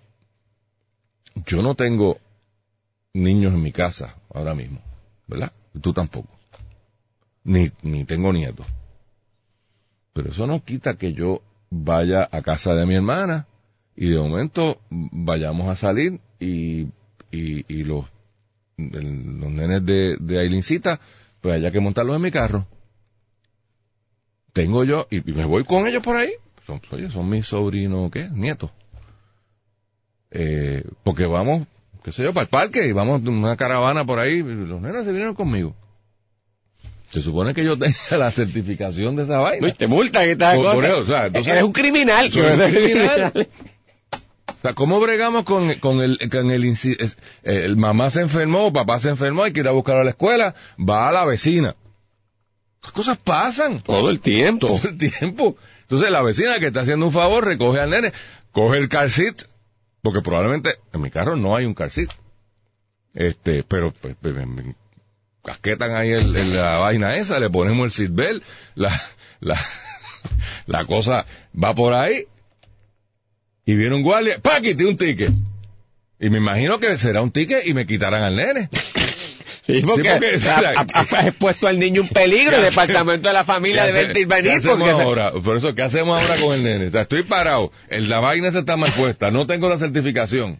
yo 1.45 1.61
no 1.61 1.75
tengo 1.75 2.17
niños 3.13 3.53
en 3.53 3.63
mi 3.63 3.71
casa 3.71 4.17
ahora 4.33 4.53
mismo, 4.53 4.81
¿verdad? 5.27 5.51
Tú 5.81 5.93
tampoco. 5.93 6.29
Ni, 7.45 7.71
ni 7.81 8.05
tengo 8.05 8.33
nietos. 8.33 8.67
Pero 10.13 10.29
eso 10.29 10.45
no 10.45 10.63
quita 10.63 10.95
que 10.95 11.13
yo 11.13 11.41
vaya 11.69 12.27
a 12.31 12.41
casa 12.41 12.75
de 12.75 12.85
mi 12.85 12.95
hermana 12.95 13.47
y 13.95 14.09
de 14.09 14.19
momento 14.19 14.79
vayamos 14.89 15.69
a 15.69 15.75
salir 15.75 16.19
y, 16.39 16.87
y, 17.35 17.65
y 17.67 17.83
los, 17.83 18.05
el- 18.77 19.39
los 19.39 19.51
nenes 19.51 19.85
de, 19.85 20.17
de 20.19 20.39
Ailincita, 20.39 20.99
pues 21.41 21.55
haya 21.55 21.71
que 21.71 21.79
montarlos 21.79 22.15
en 22.15 22.21
mi 22.21 22.31
carro. 22.31 22.67
Tengo 24.53 24.83
yo, 24.83 25.07
y, 25.09 25.17
y 25.29 25.33
me 25.33 25.45
voy 25.45 25.63
con 25.63 25.87
ellos 25.87 26.03
por 26.03 26.15
ahí. 26.15 26.31
Son, 26.67 26.79
oye, 26.91 27.09
son 27.09 27.29
mis 27.29 27.47
sobrinos, 27.47 28.11
¿qué? 28.11 28.29
Nietos. 28.31 28.69
Eh, 30.31 30.83
porque 31.03 31.25
vamos, 31.25 31.67
qué 32.03 32.11
sé 32.11 32.23
yo, 32.23 32.33
para 32.33 32.43
el 32.43 32.49
parque 32.49 32.87
y 32.87 32.91
vamos 32.91 33.21
en 33.21 33.29
una 33.29 33.57
caravana 33.57 34.05
por 34.05 34.19
ahí. 34.19 34.35
y 34.35 34.43
Los 34.43 34.79
nenes 34.81 35.03
se 35.03 35.09
vinieron 35.11 35.35
conmigo. 35.35 35.75
Se 37.11 37.21
supone 37.21 37.53
que 37.53 37.63
yo 37.63 37.77
tenga 37.77 37.95
la 38.17 38.31
certificación 38.31 39.15
de 39.15 39.23
esa 39.23 39.39
vaina. 39.39 39.67
Uy, 39.67 39.73
te 39.73 39.87
multa 39.87 40.25
que 40.25 40.35
tal 40.35 40.57
Por- 40.57 40.73
por 40.75 40.85
eso, 40.85 40.97
o 40.99 41.05
sea, 41.05 41.27
entonces- 41.27 41.51
Eres 41.51 41.63
un 41.63 41.73
criminal. 41.73 42.31
Soy 42.31 42.43
un 42.43 42.59
criminal. 42.71 43.33
O 44.63 44.65
sea, 44.67 44.73
¿cómo 44.75 45.01
bregamos 45.01 45.43
con, 45.43 45.73
con 45.79 45.99
el, 45.99 46.17
con 46.29 46.49
el, 46.49 46.63
eh, 46.63 46.95
el 47.43 47.75
mamá 47.75 48.09
se 48.09 48.21
enfermó, 48.21 48.71
papá 48.71 48.97
se 48.97 49.09
enfermó, 49.09 49.43
hay 49.43 49.51
que 49.51 49.59
ir 49.59 49.67
a 49.67 49.71
buscar 49.71 49.97
a 49.97 50.05
la 50.05 50.11
escuela, 50.11 50.55
va 50.79 51.09
a 51.09 51.11
la 51.11 51.25
vecina? 51.25 51.75
Las 52.81 52.93
cosas 52.93 53.17
pasan 53.17 53.81
Todo 53.81 54.09
el 54.09 54.21
tiempo. 54.21 54.67
todo 54.79 54.87
el 54.89 54.97
tiempo. 54.97 55.57
Entonces 55.81 56.09
la 56.11 56.21
vecina 56.21 56.59
que 56.59 56.67
está 56.67 56.79
haciendo 56.79 57.05
un 57.05 57.11
favor 57.11 57.45
recoge 57.45 57.81
al 57.81 57.89
nene, 57.89 58.13
coge 58.53 58.77
el 58.77 58.87
car 58.87 59.09
seat, 59.11 59.41
porque 60.01 60.21
probablemente 60.21 60.75
en 60.93 61.01
mi 61.01 61.11
carro 61.11 61.35
no 61.35 61.57
hay 61.57 61.65
un 61.65 61.73
car 61.73 61.91
seat. 61.91 62.11
Este, 63.13 63.63
pero 63.63 63.91
pues, 63.93 64.15
pues, 64.21 64.33
me- 64.33 64.45
me 64.45 64.75
casquetan 65.43 65.93
ahí 65.93 66.11
el- 66.13 66.33
el- 66.37 66.55
la 66.55 66.77
vaina 66.79 67.17
esa, 67.17 67.37
le 67.41 67.49
ponemos 67.49 67.83
el 67.85 67.91
seatbelt, 67.91 68.41
la, 68.75 68.97
la, 69.41 69.59
la 70.67 70.85
cosa 70.85 71.25
va 71.61 71.73
por 71.75 71.93
ahí 71.93 72.27
y 73.65 73.75
viene 73.75 73.95
un 73.95 74.03
guardia, 74.03 74.39
¡pa! 74.39 74.61
quité 74.61 74.85
un 74.85 74.97
ticket. 74.97 75.31
Y 76.19 76.29
me 76.29 76.37
imagino 76.37 76.79
que 76.79 76.97
será 76.97 77.21
un 77.21 77.31
ticket 77.31 77.65
y 77.67 77.73
me 77.73 77.85
quitarán 77.85 78.23
al 78.23 78.35
nene. 78.35 78.69
Sí, 79.65 79.81
porque, 79.81 80.03
Sí, 80.03 80.09
porque, 80.11 80.35
o 80.35 80.39
sea, 80.39 80.73
ha, 80.93 81.27
expuesto 81.27 81.67
al 81.69 81.79
niño 81.79 82.01
un 82.01 82.09
peligro. 82.09 82.51
El 82.57 82.63
¿Qué 82.63 82.69
departamento 82.69 83.29
de 83.29 83.33
la 83.33 83.45
familia 83.45 83.85
¿Qué 83.85 83.93
debe 83.93 84.21
intervenir. 84.21 84.61
¿Qué 84.61 84.67
porque 84.67 84.89
ahora? 84.89 85.31
Por 85.31 85.55
eso, 85.55 85.73
¿qué 85.73 85.83
hacemos 85.83 86.21
ahora 86.21 86.35
con 86.41 86.53
el 86.53 86.63
nene? 86.63 86.87
O 86.87 86.91
sea, 86.91 87.03
estoy 87.03 87.23
parado, 87.23 87.71
el, 87.87 88.09
la 88.09 88.19
vaina 88.19 88.51
se 88.51 88.59
está 88.59 88.75
mal 88.75 88.91
puesta, 88.91 89.31
no 89.31 89.47
tengo 89.47 89.69
la 89.69 89.77
certificación. 89.77 90.59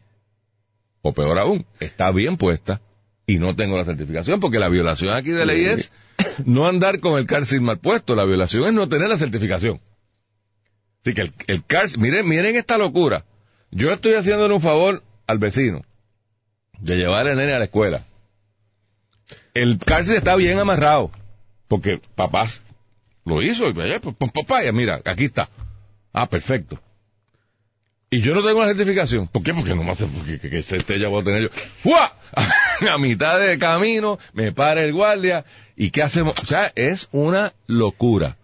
O 1.01 1.11
peor 1.13 1.37
aún, 1.37 1.65
está 1.81 2.11
bien 2.11 2.37
puesta 2.37 2.79
y 3.27 3.39
no 3.39 3.57
tengo 3.57 3.77
la 3.77 3.83
certificación, 3.83 4.39
porque 4.39 4.57
la 4.57 4.69
violación 4.69 5.13
aquí 5.13 5.31
de 5.31 5.45
ley 5.45 5.65
es 5.65 5.91
no 6.45 6.65
andar 6.65 7.01
con 7.01 7.17
el 7.19 7.45
seat 7.45 7.61
mal 7.61 7.79
puesto, 7.79 8.15
la 8.15 8.23
violación 8.23 8.65
es 8.67 8.73
no 8.73 8.87
tener 8.87 9.09
la 9.09 9.17
certificación. 9.17 9.81
Así 11.03 11.13
que 11.13 11.21
el, 11.21 11.33
el 11.47 11.63
seat- 11.67 11.97
miren, 11.97 12.27
miren 12.27 12.55
esta 12.55 12.77
locura. 12.77 13.25
Yo 13.71 13.91
estoy 13.91 14.13
haciéndole 14.13 14.53
un 14.53 14.61
favor 14.61 15.03
al 15.27 15.37
vecino 15.37 15.81
de 16.79 16.95
llevar 16.95 17.27
al 17.27 17.35
nene 17.37 17.53
a 17.53 17.59
la 17.59 17.65
escuela. 17.65 18.05
El 19.53 19.79
seat 19.81 20.09
está 20.09 20.35
bien 20.35 20.59
amarrado, 20.59 21.11
porque 21.67 21.99
papás 22.15 22.61
lo 23.25 23.41
hizo 23.41 23.69
y 23.69 23.73
vaya, 23.73 23.99
pues, 23.99 24.15
pues, 24.17 24.31
papá, 24.31 24.63
ya 24.63 24.71
mira, 24.71 25.01
aquí 25.05 25.25
está. 25.25 25.49
Ah, 26.13 26.27
perfecto. 26.29 26.79
Y 28.09 28.21
yo 28.21 28.35
no 28.35 28.43
tengo 28.43 28.61
la 28.61 28.67
certificación. 28.67 29.27
¿Por 29.27 29.41
qué? 29.43 29.53
Porque 29.53 29.73
no 29.73 29.83
me 29.83 29.91
hace, 29.91 30.05
porque 30.05 30.39
que, 30.39 30.49
que, 30.49 30.59
este 30.59 30.99
ya 30.99 31.07
voy 31.09 31.21
a 31.21 31.25
tener 31.25 31.41
yo. 31.43 31.49
¡Fua! 31.49 32.13
a 32.93 32.97
mitad 32.97 33.39
de 33.39 33.57
camino, 33.57 34.19
me 34.33 34.51
para 34.51 34.83
el 34.83 34.93
guardia, 34.93 35.45
¿y 35.75 35.89
qué 35.89 36.03
hacemos? 36.03 36.35
O 36.41 36.45
sea, 36.45 36.71
es 36.75 37.07
una 37.11 37.53
locura. 37.65 38.37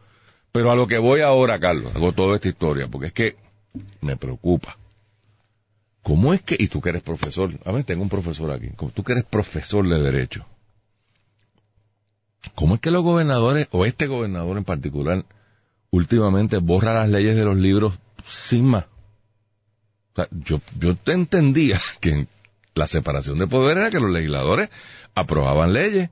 Pero 0.51 0.71
a 0.71 0.75
lo 0.75 0.87
que 0.87 0.97
voy 0.97 1.21
ahora, 1.21 1.59
Carlos, 1.59 1.95
hago 1.95 2.11
toda 2.11 2.35
esta 2.35 2.49
historia, 2.49 2.87
porque 2.87 3.07
es 3.07 3.13
que 3.13 3.35
me 4.01 4.17
preocupa. 4.17 4.77
¿Cómo 6.01 6.33
es 6.33 6.41
que, 6.41 6.55
y 6.57 6.67
tú 6.67 6.81
que 6.81 6.89
eres 6.89 7.03
profesor, 7.03 7.51
a 7.65 7.71
ver, 7.71 7.83
tengo 7.83 8.01
un 8.01 8.09
profesor 8.09 8.51
aquí, 8.51 8.69
como 8.75 8.91
tú 8.91 9.03
que 9.03 9.11
eres 9.11 9.25
profesor 9.25 9.87
de 9.87 10.01
Derecho, 10.01 10.45
¿cómo 12.55 12.75
es 12.75 12.81
que 12.81 12.89
los 12.89 13.03
gobernadores, 13.03 13.67
o 13.71 13.85
este 13.85 14.07
gobernador 14.07 14.57
en 14.57 14.63
particular, 14.63 15.25
últimamente 15.91 16.57
borra 16.57 16.93
las 16.93 17.09
leyes 17.09 17.35
de 17.35 17.45
los 17.45 17.57
libros 17.57 17.99
sin 18.25 18.65
más? 18.65 18.85
O 20.13 20.15
sea, 20.15 20.27
yo, 20.31 20.61
yo 20.79 20.95
te 20.95 21.11
entendía 21.11 21.79
que 21.99 22.27
la 22.73 22.87
separación 22.87 23.37
de 23.37 23.47
poder 23.47 23.77
era 23.77 23.91
que 23.91 23.99
los 23.99 24.09
legisladores 24.09 24.69
aprobaban 25.13 25.73
leyes 25.73 26.09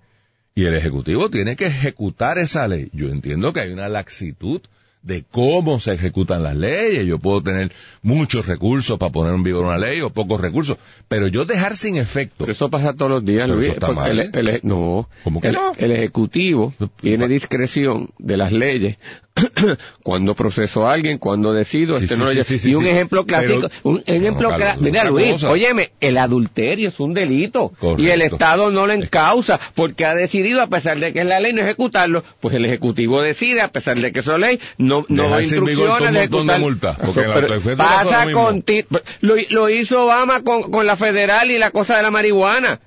y 0.58 0.66
el 0.66 0.74
Ejecutivo 0.74 1.30
tiene 1.30 1.56
que 1.56 1.68
ejecutar 1.68 2.40
esa 2.40 2.68
ley. 2.68 2.90
Yo 2.92 3.10
entiendo 3.10 3.54
que 3.54 3.60
hay 3.60 3.72
una 3.72 3.88
laxitud 3.90 4.60
de 5.08 5.24
cómo 5.32 5.80
se 5.80 5.94
ejecutan 5.94 6.44
las 6.44 6.56
leyes. 6.56 7.06
Yo 7.06 7.18
puedo 7.18 7.42
tener 7.42 7.72
muchos 8.02 8.46
recursos 8.46 9.00
para 9.00 9.12
poner 9.12 9.34
en 9.34 9.44
vigor 9.44 9.66
una 9.66 9.78
ley 9.78 10.02
o 10.02 10.10
pocos 10.12 10.40
recursos, 10.42 10.78
pero 11.08 11.28
yo 11.28 11.46
dejar 11.46 11.78
sin 11.78 11.96
efecto. 11.98 12.36
Pero 12.40 12.52
eso 12.52 12.70
pasa 12.70 12.94
todos 12.94 13.10
los 13.12 13.26
días, 13.26 13.50
Luis. 13.50 13.70
está 13.70 13.88
el- 14.08 14.20
el- 14.34 14.60
no. 14.64 15.10
¿Cómo 15.24 15.42
que 15.42 15.48
el, 15.48 15.54
no? 15.54 15.72
el 15.78 15.92
Ejecutivo 15.94 16.74
tiene 17.00 17.28
discreción 17.28 18.10
de 18.20 18.38
las 18.38 18.52
leyes 18.52 18.98
cuando 20.04 20.34
proceso 20.36 20.88
a 20.88 20.94
alguien, 20.94 21.18
cuando 21.20 21.54
decido. 21.54 21.98
Sí, 21.98 22.06
este 22.06 22.16
sí, 22.16 22.22
no 22.22 22.44
sí, 22.44 22.72
y 22.72 22.76
un 22.76 22.86
ejemplo 22.88 23.26
clásico, 23.26 23.70
Pero- 23.70 23.72
un 23.84 24.04
ejemplo 24.06 24.52
No, 24.52 24.58
Mira, 24.82 25.04
Luis, 25.06 25.34
cosa. 25.34 25.52
óyeme, 25.52 25.92
el 26.00 26.18
adulterio 26.18 26.90
es 26.90 27.00
un 27.00 27.14
delito. 27.14 27.70
Correcto. 27.80 28.02
Y 28.04 28.10
el 28.10 28.22
Estado 28.22 28.72
no 28.72 28.88
lo 28.88 28.94
encausa 28.94 29.60
porque 29.76 30.06
ha 30.06 30.16
decidido, 30.16 30.62
a 30.62 30.68
pesar 30.68 31.00
de 31.00 31.14
que 31.14 31.20
es 31.20 31.26
la 31.28 31.40
ley, 31.40 31.54
no 31.54 31.62
ejecutarlo. 31.62 32.24
Pues 32.40 32.56
el 32.56 32.66
Ejecutivo 32.66 33.22
decide, 33.22 33.62
a 33.62 33.68
pesar 33.72 34.00
de 34.00 34.12
que 34.12 34.20
es 34.20 34.28
ley, 34.28 34.60
no, 34.78 34.97
no 35.10 35.24
vigor 35.24 35.44
instrucciones 35.44 36.08
de 36.08 36.12
de 36.12 36.20
ejecutar. 36.20 36.56
porque 37.04 37.20
Eso, 37.22 37.30
la- 37.30 37.34
pero 37.36 37.56
no 37.56 37.62
son 37.64 37.78
pasa 37.78 38.26
lo 38.26 38.32
con 38.34 38.62
ti- 38.62 38.86
lo, 39.22 39.36
lo 39.50 39.70
hizo 39.70 40.04
Obama 40.06 40.42
con, 40.44 40.72
con 40.72 40.86
la 40.86 40.96
federal 40.96 41.52
y 41.52 41.60
la 41.60 41.72
cosa 41.72 41.98
de 41.98 42.04
la 42.04 42.12
marihuana. 42.12 42.80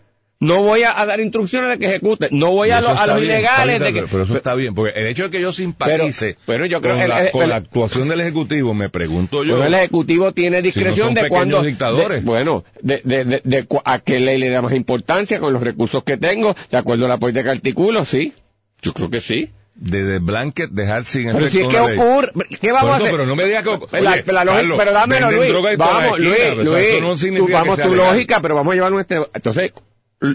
No 0.43 0.63
voy 0.63 0.85
a, 0.85 0.99
a 0.99 1.05
dar 1.05 1.21
instrucciones 1.21 1.69
de 1.69 1.79
que 1.79 1.85
ejecute. 1.85 2.29
No 2.31 2.53
voy 2.53 2.71
a, 2.71 2.81
lo- 2.81 2.89
a 2.99 3.07
los 3.07 3.21
bien, 3.21 3.31
ilegales 3.31 3.79
de 3.79 3.93
que... 3.93 4.05
pero 4.11 4.23
eso 4.23 4.35
está 4.39 4.55
bien, 4.55 4.75
porque 4.75 4.99
el 4.99 5.07
hecho 5.09 5.25
de 5.25 5.31
que 5.31 5.39
yo 5.43 5.53
simpatice 5.53 6.29
Pero- 6.33 6.41
pero 6.47 6.65
yo 6.67 6.81
creo 6.81 6.95
con, 6.95 7.03
el- 7.03 7.09
la, 7.11 7.19
el- 7.27 7.31
con 7.31 7.43
el- 7.43 7.49
la 7.51 7.57
actuación 7.57 8.09
del 8.09 8.23
Ejecutivo, 8.23 8.73
me 8.73 8.89
pregunto 8.89 9.45
yo, 9.45 9.57
Bueno, 9.57 9.67
el 9.67 9.75
Ejecutivo 9.75 10.33
tiene 10.33 10.63
discreción 10.63 11.09
son 11.09 11.15
de 11.15 11.21
pequeños 11.25 11.37
cuando... 11.39 11.63
dictadores. 11.63 12.21
de- 12.23 12.25
bueno, 12.25 12.65
de, 12.81 13.03
de, 13.05 13.25
de, 13.27 13.43
de 13.45 13.67
a 13.85 13.99
qué 13.99 14.19
ley 14.19 14.39
le 14.39 14.49
da 14.49 14.63
más 14.63 14.73
importancia 14.75 15.41
con 15.41 15.53
los 15.53 15.61
recursos 15.63 16.03
que 16.05 16.17
tengo, 16.17 16.57
de 16.71 16.79
acuerdo 16.79 17.05
a 17.05 17.09
la 17.11 17.19
política 17.19 17.43
que 17.45 17.51
articulo, 17.51 18.07
sí. 18.07 18.33
Yo 18.81 18.95
creo 18.95 19.11
que 19.11 19.21
sí. 19.21 19.51
De, 19.81 20.05
de 20.05 20.19
blanket 20.21 20.71
dejar 20.71 21.05
sin 21.05 21.33
Pero 21.33 21.39
efecto 21.47 21.59
si 21.59 21.65
es 21.65 21.69
que 21.69 21.81
ocurre, 22.01 22.33
¿qué 22.61 22.71
vamos 22.71 22.91
a 22.93 22.97
hacer? 22.97 23.11
pero 23.11 23.27
no 23.27 23.35
me 23.35 23.45
digas 23.47 23.65
que... 23.65 24.01
La- 24.01 24.17
la 24.27 24.45
Carlos, 24.45 24.79
pero 24.79 24.93
dámelo, 24.93 25.31
Luis. 25.33 25.53
Vamos, 25.79 26.19
esquina, 26.21 26.29
Luis, 26.29 26.39
o 26.41 26.43
sea, 26.43 26.55
Luis. 26.81 26.89
eso 26.89 27.01
no 27.01 27.17
significa 27.17 27.45
tú- 27.47 27.47
que 27.47 27.53
vamos 27.71 27.81
tu 27.81 27.91
legal. 27.95 28.13
lógica, 28.13 28.41
pero 28.41 28.55
vamos 28.55 28.73
a 28.73 28.75
llevar 28.77 28.93
nuestra... 28.93 29.27
Entonces, 29.35 29.73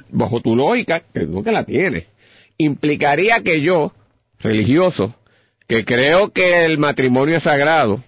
bajo 0.10 0.42
tu 0.42 0.56
lógica, 0.56 1.02
que 1.14 1.22
no 1.22 1.44
que 1.44 1.52
la 1.52 1.64
tienes, 1.64 2.06
implicaría 2.58 3.42
que 3.42 3.62
yo, 3.62 3.94
religioso, 4.40 5.14
que 5.68 5.86
creo 5.86 6.32
que 6.32 6.66
el 6.66 6.78
matrimonio 6.78 7.38
es 7.38 7.44
sagrado, 7.44 8.04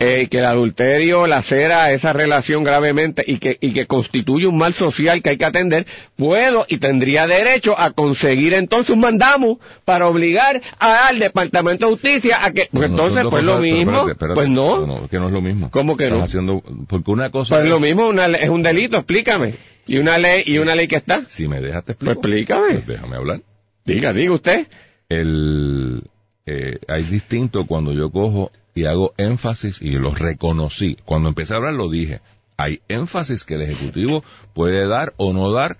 eh, 0.00 0.28
que 0.30 0.38
el 0.38 0.44
adulterio 0.44 1.26
lacera 1.26 1.90
esa 1.90 2.12
relación 2.12 2.62
gravemente 2.62 3.24
y 3.26 3.38
que, 3.38 3.58
y 3.60 3.72
que 3.72 3.86
constituye 3.86 4.46
un 4.46 4.56
mal 4.56 4.72
social 4.72 5.22
que 5.22 5.30
hay 5.30 5.36
que 5.38 5.44
atender, 5.44 5.86
puedo 6.14 6.64
y 6.68 6.78
tendría 6.78 7.26
derecho 7.26 7.74
a 7.76 7.90
conseguir 7.90 8.54
entonces 8.54 8.90
un 8.90 9.00
mandamo 9.00 9.58
para 9.84 10.06
obligar 10.06 10.62
al 10.78 11.18
Departamento 11.18 11.86
de 11.86 11.92
Justicia 11.92 12.38
a 12.44 12.52
que, 12.52 12.68
No, 12.70 12.80
son 12.82 12.90
entonces 12.92 13.26
pues 13.28 13.42
lo 13.42 13.58
mismo, 13.58 13.90
espérate, 13.90 14.12
espérate. 14.12 14.34
pues 14.36 14.48
no, 14.48 15.08
que 15.08 15.18
no 15.18 15.26
es 15.26 15.32
lo 15.32 15.40
mismo. 15.42 15.70
¿Cómo 15.72 15.96
que 15.96 16.04
Estás 16.04 16.18
no? 16.18 16.24
haciendo, 16.24 16.62
porque 16.86 17.10
una 17.10 17.30
cosa 17.30 17.56
pues 17.56 17.64
es- 17.64 17.70
lo 17.70 17.80
mismo 17.80 18.06
una 18.08 18.26
es 18.26 18.48
un 18.48 18.62
delito, 18.62 18.98
explícame. 18.98 19.54
Y 19.88 19.98
una 19.98 20.16
ley, 20.18 20.42
y 20.46 20.58
una 20.58 20.74
ley 20.76 20.86
que 20.86 20.96
está. 20.96 21.24
Si 21.28 21.48
me 21.48 21.60
dejas 21.60 21.82
te 21.84 21.94
Pues 21.94 22.12
explico. 22.12 22.28
explícame. 22.54 22.74
Pues 22.74 22.86
déjame 22.86 23.16
hablar. 23.16 23.40
Diga, 23.84 24.12
diga 24.12 24.32
usted. 24.34 24.66
el 25.08 26.02
eh, 26.46 26.78
hay 26.88 27.02
distinto 27.04 27.66
cuando 27.66 27.92
yo 27.92 28.10
cojo 28.10 28.52
y 28.78 28.86
hago 28.86 29.12
énfasis 29.16 29.82
y 29.82 29.90
lo 29.90 30.14
reconocí. 30.14 30.96
Cuando 31.04 31.28
empecé 31.28 31.54
a 31.54 31.56
hablar 31.56 31.74
lo 31.74 31.90
dije. 31.90 32.20
Hay 32.56 32.80
énfasis 32.88 33.44
que 33.44 33.54
el 33.54 33.62
ejecutivo 33.62 34.24
puede 34.54 34.86
dar 34.86 35.14
o 35.16 35.32
no 35.32 35.52
dar 35.52 35.78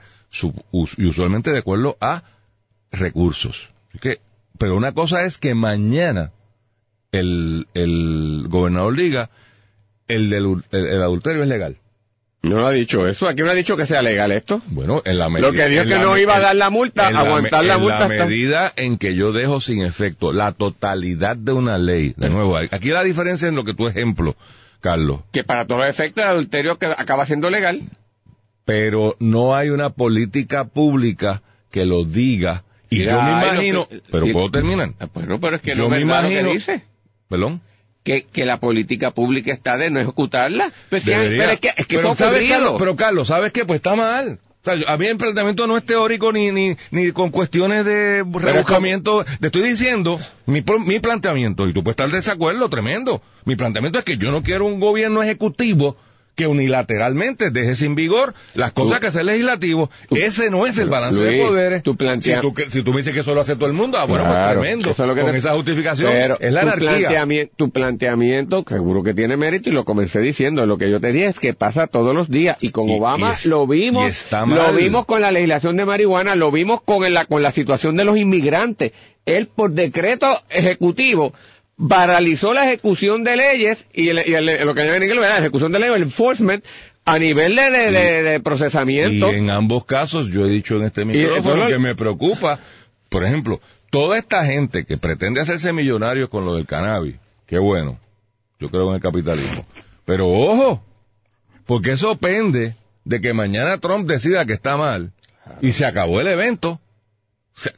y 0.97 1.07
usualmente 1.07 1.51
de 1.51 1.59
acuerdo 1.59 1.97
a 2.01 2.25
recursos. 2.93 3.71
Pero 4.59 4.77
una 4.77 4.93
cosa 4.93 5.23
es 5.23 5.39
que 5.39 5.55
mañana 5.55 6.33
el, 7.13 7.69
el 7.75 8.47
gobernador 8.49 8.97
diga 8.97 9.31
el, 10.09 10.31
del, 10.31 10.65
el 10.73 11.03
adulterio 11.03 11.43
es 11.43 11.49
legal. 11.49 11.79
No 12.49 12.67
ha 12.67 12.71
dicho 12.73 13.07
eso. 13.07 13.29
Aquí 13.29 13.43
no 13.43 13.51
ha 13.51 13.55
dicho 13.55 13.77
que 13.77 13.87
sea 13.87 14.03
legal 14.03 14.33
esto. 14.33 14.61
Bueno, 14.69 15.03
en 15.05 15.19
la 15.19 15.29
medida... 15.29 15.49
Lo 15.49 15.53
que 15.55 15.67
dijo 15.69 15.83
en 15.83 15.89
que 15.89 15.95
la 15.97 16.03
no 16.03 16.19
iba 16.19 16.35
a 16.35 16.37
en- 16.37 16.43
dar 16.43 16.57
la 16.57 16.71
multa, 16.71 17.09
en 17.09 17.15
la 17.15 17.21
aguantar 17.21 17.65
la 17.65 17.75
en 17.75 17.81
multa 17.81 17.99
la 18.01 18.05
hasta- 18.07 18.25
medida 18.27 18.73
en 18.77 18.99
que 18.99 19.15
yo 19.15 19.33
dejo 19.33 19.61
sin 19.61 19.83
efecto 19.83 20.33
la 20.33 20.53
totalidad 20.53 21.37
de 21.37 21.53
una 21.53 21.79
ley. 21.79 22.15
De 22.17 22.29
nuevo, 22.29 22.57
aquí 22.57 22.89
la 22.89 23.05
diferencia 23.05 23.49
en 23.49 23.55
lo 23.57 23.65
que 23.65 23.75
tu 23.75 23.87
ejemplo, 23.89 24.37
Carlos. 24.81 25.21
Que 25.33 25.45
para 25.45 25.67
todos 25.67 25.81
los 25.85 25.91
efectos 25.95 26.25
el 26.25 26.31
adulterio 26.31 26.79
que 26.79 26.87
acaba 26.87 27.27
siendo 27.27 27.51
legal. 27.51 27.83
Pero 28.65 29.17
no 29.19 29.55
hay 29.55 29.71
una 29.71 29.91
política 29.91 30.65
pública 30.65 31.43
que 31.71 31.87
lo 31.87 32.05
diga. 32.05 32.65
Y 32.91 33.05
yo 33.05 33.21
me 33.23 33.31
imagino... 33.31 33.89
que- 33.89 34.03
pero 34.11 34.27
sí. 34.27 34.33
puedo 34.33 34.51
terminar. 34.51 34.91
Ah, 35.01 35.09
Bueno, 35.13 35.41
pero 35.41 35.57
es 35.57 35.63
que 35.63 35.75
Yo 35.75 35.85
no 35.85 35.89
me 35.91 36.01
lo 36.01 36.07
que 36.07 36.13
imagino- 36.13 36.53
dice. 36.53 36.83
Perdón. 37.29 37.61
Que, 38.09 38.23
que 38.33 38.47
la 38.47 38.59
política 38.59 39.11
pública 39.11 39.53
está 39.53 39.77
de 39.77 39.91
no 39.91 40.01
ejecutarla. 40.01 40.73
Pero, 40.89 41.03
si- 41.05 41.11
Debería. 41.11 41.39
pero 41.43 41.53
es 41.53 41.61
que, 41.61 41.69
es 41.77 41.87
que 41.87 41.97
Pero, 41.97 42.09
fue 42.09 42.17
¿sabes, 42.17 42.39
ocurrido. 42.39 42.55
Carlos? 42.57 42.75
pero 42.79 42.97
Carlos, 42.97 43.29
¿sabes 43.29 43.53
qué? 43.53 43.67
Pues 43.67 43.79
está 43.81 43.95
mal. 43.97 44.39
O 44.63 44.65
sea, 44.65 44.77
yo- 44.77 44.89
a 44.89 44.97
mí 44.97 45.07
el 45.07 45.19
planteamiento 45.19 45.67
no 45.67 45.77
es 45.77 45.85
teórico 45.85 46.33
ni, 46.33 46.51
ni, 46.51 46.75
ni 46.91 47.13
con 47.13 47.29
cuestiones 47.31 47.85
de 47.85 48.25
rebuscamiento. 48.33 49.27
Te 49.41 49.49
estoy 49.49 49.69
diciendo 49.69 50.19
mi, 50.47 50.65
mi 50.87 51.01
planteamiento, 51.01 51.69
y 51.69 51.75
tú 51.75 51.83
puedes 51.85 51.93
estar 51.93 52.07
en 52.07 52.13
desacuerdo, 52.13 52.71
tremendo. 52.71 53.21
Mi 53.45 53.57
planteamiento 53.57 53.99
es 53.99 54.07
que 54.07 54.17
yo 54.17 54.31
no 54.33 54.43
quiero 54.43 54.65
un 54.65 54.81
gobierno 54.81 55.23
ejecutivo 55.23 55.97
que 56.39 56.47
unilateralmente 56.47 57.51
deje 57.51 57.75
sin 57.75 57.97
vigor 57.97 58.33
las 58.55 58.71
cosas 58.73 59.01
que 59.01 59.09
hace 59.09 59.21
el 59.23 59.27
legislativo. 59.27 59.91
Ese 60.13 60.51
no 60.51 60.67
es 60.69 60.79
el 60.79 60.89
balance 60.89 61.21
Luis, 61.21 61.33
de 61.37 61.43
poderes. 61.45 61.83
tú 61.83 61.97
plantea- 61.97 62.37
si, 62.37 62.41
tú, 62.41 62.55
que- 62.55 62.71
si 62.71 62.83
tú 62.85 62.93
me 62.93 62.99
dices 62.99 63.13
que 63.13 63.21
eso 63.21 63.35
lo 63.35 63.41
hace 63.41 63.57
todo 63.57 63.67
el 63.67 63.73
mundo, 63.73 63.99
ah, 63.99 64.05
bueno, 64.07 64.23
pues 64.23 64.37
Claro, 64.37 64.61
tremendo. 64.61 64.91
eso 64.91 65.03
es 65.03 65.09
lo 65.09 65.15
que 65.17 65.23
Con 65.23 65.33
te- 65.33 65.39
esa 65.39 65.55
justificación 65.55 66.13
Pero 66.13 66.37
es 66.39 66.53
la 66.53 66.61
tu 66.61 66.67
anarquía. 66.69 66.91
planteamiento, 66.99 67.53
tu 67.57 67.71
planteamiento, 67.71 68.65
seguro 68.69 69.03
que 69.03 69.15
tiene 69.15 69.37
mérito 69.37 69.69
y 69.69 69.73
lo 69.73 69.85
comencé 69.85 70.21
diciendo, 70.21 70.65
lo 70.65 70.79
que 70.79 70.89
yo 70.89 71.01
te 71.01 71.11
dije 71.13 71.27
es 71.27 71.41
que 71.41 71.55
pasa 71.55 71.89
todos 71.89 72.15
los 72.15 72.31
días 72.31 72.57
y 72.63 72.71
con 72.71 72.89
Y- 72.89 72.97
Obama 72.97 73.31
y 73.31 73.33
es- 73.35 73.47
lo 73.47 73.67
vimos, 73.67 74.27
lo 74.47 74.73
vimos 74.73 75.07
con 75.07 75.21
la 75.21 75.33
legislación 75.33 75.77
de 75.77 75.87
marihuana, 75.87 76.37
lo 76.37 76.53
vimos 76.53 76.83
con 76.83 77.13
la, 77.13 77.25
con 77.25 77.43
la 77.43 77.51
situación 77.51 77.97
de 77.97 78.05
los 78.05 78.17
inmigrantes. 78.17 78.93
Él 79.27 79.49
por 79.49 79.73
decreto 79.73 80.29
ejecutivo 80.49 81.33
paralizó 81.87 82.53
la 82.55 82.65
ejecución 82.67 83.23
de 83.25 83.37
leyes 83.37 83.87
y, 83.93 84.09
el- 84.09 84.23
y 84.27 84.35
el- 84.35 84.67
lo 84.67 84.75
que 84.75 84.83
llaman 84.85 84.97
en 85.03 85.11
inglés, 85.11 85.21
la 85.21 85.39
ejecución 85.39 85.71
de 85.73 85.79
leyes, 85.79 85.97
el 85.97 86.03
enforcement, 86.03 86.65
a 87.05 87.19
nivel 87.19 87.55
de, 87.55 87.71
de, 87.71 87.91
de- 87.93 88.23
de 88.23 88.37
Y 88.37 88.39
procesamiento. 88.41 89.29
en 89.31 89.49
ambos 89.51 89.85
casos 89.85 90.29
yo 90.29 90.45
he 90.45 90.51
dicho 90.51 90.77
en 90.77 90.83
este 90.83 91.05
micrófono 91.05 91.57
lo- 91.65 91.69
que 91.69 91.79
me 91.79 91.95
preocupa, 91.95 92.59
por 93.09 93.25
ejemplo, 93.25 93.61
toda 93.91 94.19
esta 94.19 94.45
gente 94.45 94.85
que 94.85 94.99
pretende 94.99 95.41
hacerse 95.41 95.73
millonarios 95.73 96.29
con 96.29 96.45
lo 96.45 96.55
del 96.55 96.67
cannabis, 96.67 97.17
qué 97.47 97.59
bueno, 97.59 97.99
yo 98.61 98.69
creo 98.71 98.89
en 98.91 98.97
el 98.97 99.01
capitalismo, 99.01 99.65
pero 100.05 100.29
ojo, 100.29 100.83
porque 101.65 101.93
eso 101.93 102.17
pende 102.19 102.75
de 103.05 103.21
que 103.21 103.33
mañana 103.33 103.79
Trump 103.79 104.07
decida 104.09 104.45
que 104.45 104.53
está 104.53 104.77
mal 104.77 105.13
y 105.63 105.73
se 105.73 105.87
acabó 105.87 106.21
el 106.21 106.27
evento. 106.29 106.81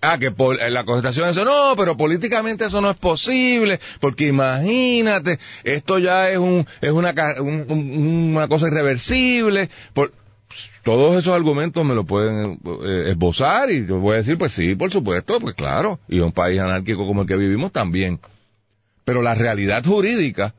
Ah, 0.02 0.18
que 0.18 0.30
por, 0.30 0.60
en 0.60 0.74
la 0.74 0.84
concentración 0.84 1.28
eso, 1.28 1.44
no, 1.44 1.74
pero 1.76 1.96
políticamente 1.96 2.66
eso 2.66 2.80
no 2.80 2.90
es 2.90 2.96
posible, 2.96 3.80
porque 4.00 4.28
imagínate, 4.28 5.38
esto 5.64 5.98
ya 5.98 6.28
es 6.30 6.38
un, 6.38 6.66
es 6.80 6.90
una, 6.90 7.14
un- 7.40 7.64
un- 7.68 8.34
una 8.36 8.46
cosa 8.48 8.66
irreversible, 8.68 9.70
por, 9.94 10.12
todos 10.82 11.16
esos 11.16 11.32
argumentos 11.34 11.84
me 11.84 11.94
lo 11.94 12.04
pueden 12.04 12.58
eh, 12.84 13.10
esbozar 13.10 13.70
y 13.70 13.86
yo 13.86 14.00
voy 14.00 14.14
a 14.14 14.18
decir, 14.18 14.36
pues 14.36 14.52
sí, 14.52 14.74
por 14.74 14.90
supuesto, 14.90 15.38
pues 15.40 15.54
claro, 15.54 16.00
y 16.08 16.20
un 16.20 16.32
país 16.32 16.60
anárquico 16.60 17.06
como 17.06 17.22
el 17.22 17.28
que 17.28 17.36
vivimos 17.36 17.70
también. 17.72 18.18
Pero 19.04 19.22
la 19.22 19.34
realidad 19.34 19.84
jurídica 19.84 20.54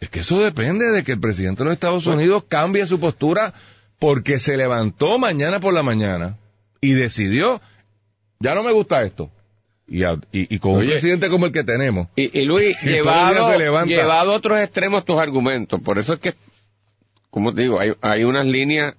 es 0.00 0.08
que 0.10 0.20
eso 0.20 0.40
depende 0.40 0.86
de 0.90 1.04
que 1.04 1.12
el 1.12 1.20
presidente 1.20 1.58
de 1.60 1.66
los 1.66 1.74
Estados 1.74 2.06
Unidos 2.06 2.44
cambie 2.48 2.86
su 2.86 2.98
postura 2.98 3.52
porque 3.98 4.38
se 4.40 4.56
levantó 4.56 5.18
mañana 5.18 5.60
por 5.60 5.74
la 5.74 5.82
mañana 5.82 6.38
y 6.80 6.92
decidió, 6.94 7.60
ya 8.40 8.54
no 8.54 8.62
me 8.62 8.72
gusta 8.72 9.02
esto. 9.02 9.30
Y, 9.86 10.02
a- 10.02 10.18
y, 10.32 10.54
y 10.54 10.58
con 10.58 10.72
un 10.72 10.80
presidente 10.92 11.30
como 11.30 11.46
el 11.46 11.52
que 11.52 11.64
tenemos, 11.64 12.08
Y, 12.16 12.40
y 12.40 12.44
Luis, 12.44 12.76
llevado 13.96 14.32
a 14.32 14.36
otros 14.36 14.58
extremos 14.60 15.04
tus 15.04 15.18
argumentos. 15.18 15.80
Por 15.80 15.98
eso 15.98 16.12
es 16.12 16.20
que, 16.20 16.34
como 17.30 17.54
te 17.54 17.62
digo, 17.62 17.80
hay, 17.80 17.92
hay 18.02 18.24
unas 18.24 18.44
líneas, 18.46 18.94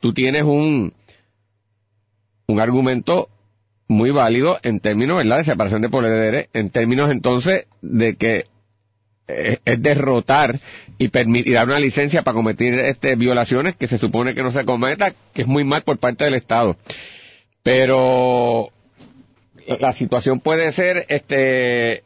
tú 0.00 0.14
tienes 0.14 0.42
un, 0.44 0.94
un 2.46 2.60
argumento 2.60 3.28
muy 3.86 4.10
válido 4.10 4.58
en 4.62 4.80
términos, 4.80 5.18
¿verdad?, 5.18 5.38
de 5.38 5.44
separación 5.44 5.82
de 5.82 5.88
poderes, 5.90 6.48
en 6.54 6.70
términos 6.70 7.10
entonces 7.10 7.66
de 7.82 8.16
que 8.16 8.46
eh, 9.28 9.58
es 9.64 9.82
derrotar 9.82 10.58
y 10.98 11.08
permitir 11.08 11.54
dar 11.54 11.66
una 11.66 11.80
licencia 11.80 12.22
para 12.22 12.34
cometer 12.34 12.74
este 12.74 13.14
violaciones 13.16 13.76
que 13.76 13.88
se 13.88 13.98
supone 13.98 14.34
que 14.34 14.42
no 14.42 14.52
se 14.52 14.64
cometa, 14.64 15.12
que 15.34 15.42
es 15.42 15.48
muy 15.48 15.64
mal 15.64 15.82
por 15.82 15.98
parte 15.98 16.24
del 16.24 16.34
Estado. 16.34 16.76
Pero 17.64 18.68
la 19.80 19.92
situación 19.94 20.38
puede 20.38 20.70
ser, 20.70 21.06
este, 21.08 22.04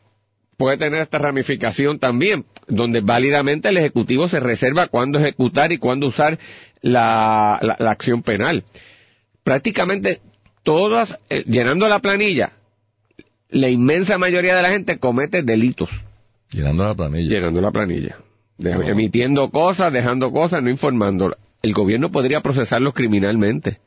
puede 0.56 0.76
tener 0.76 1.02
esta 1.02 1.18
ramificación 1.18 1.98
también, 1.98 2.46
donde 2.68 3.00
válidamente 3.00 3.68
el 3.68 3.76
Ejecutivo 3.76 4.28
se 4.28 4.38
reserva 4.38 4.86
cuándo 4.86 5.18
ejecutar 5.18 5.72
y 5.72 5.78
cuándo 5.78 6.06
usar 6.06 6.38
la, 6.80 7.58
la, 7.60 7.90
acción 7.90 8.22
penal. 8.22 8.62
Prácticamente 9.42 10.20
todas, 10.62 11.18
eh, 11.28 11.42
llenando 11.44 11.88
la 11.88 11.98
planilla, 11.98 12.52
la 13.50 13.68
inmensa 13.68 14.16
mayoría 14.16 14.54
de 14.54 14.62
la 14.62 14.70
gente 14.70 15.00
comete 15.00 15.42
delitos. 15.42 15.90
Llenando 16.52 16.84
la 16.84 16.94
planilla. 16.94 17.28
Llenando 17.28 17.60
la 17.60 17.72
planilla. 17.72 18.16
Emitiendo 18.60 19.50
cosas, 19.50 19.92
dejando 19.92 20.30
cosas, 20.30 20.62
no 20.62 20.70
informando. 20.70 21.36
El 21.62 21.72
gobierno 21.72 22.12
podría 22.12 22.42
procesarlos 22.42 22.94
criminalmente. 22.94 23.80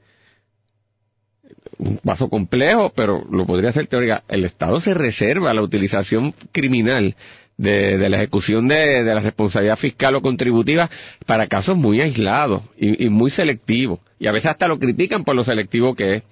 Un 1.82 1.98
paso 1.98 2.30
complejo, 2.30 2.92
pero 2.96 3.26
lo 3.32 3.48
podría 3.48 3.72
hacer 3.72 3.88
teórica. 3.88 4.24
El 4.28 4.46
Estado 4.46 4.80
se 4.82 4.94
reserva 4.94 5.54
la 5.54 5.64
utilización 5.64 6.34
criminal 6.52 7.16
de, 7.58 7.98
de 7.98 8.10
la 8.10 8.18
ejecución 8.18 8.68
de, 8.68 9.04
de, 9.04 9.16
la 9.16 9.20
responsabilidad 9.20 9.78
fiscal 9.78 10.16
o 10.16 10.22
contributiva 10.22 10.90
para 11.26 11.48
casos 11.48 11.78
muy 11.78 12.02
aislados 12.02 12.64
y, 12.78 13.06
y, 13.06 13.10
muy 13.10 13.30
selectivos. 13.30 14.00
Y 14.20 14.28
a 14.28 14.32
veces 14.32 14.52
hasta 14.52 14.68
lo 14.68 14.80
critican 14.80 15.24
por 15.24 15.36
lo 15.36 15.44
selectivo 15.44 15.96
que 15.96 16.16
es. 16.16 16.24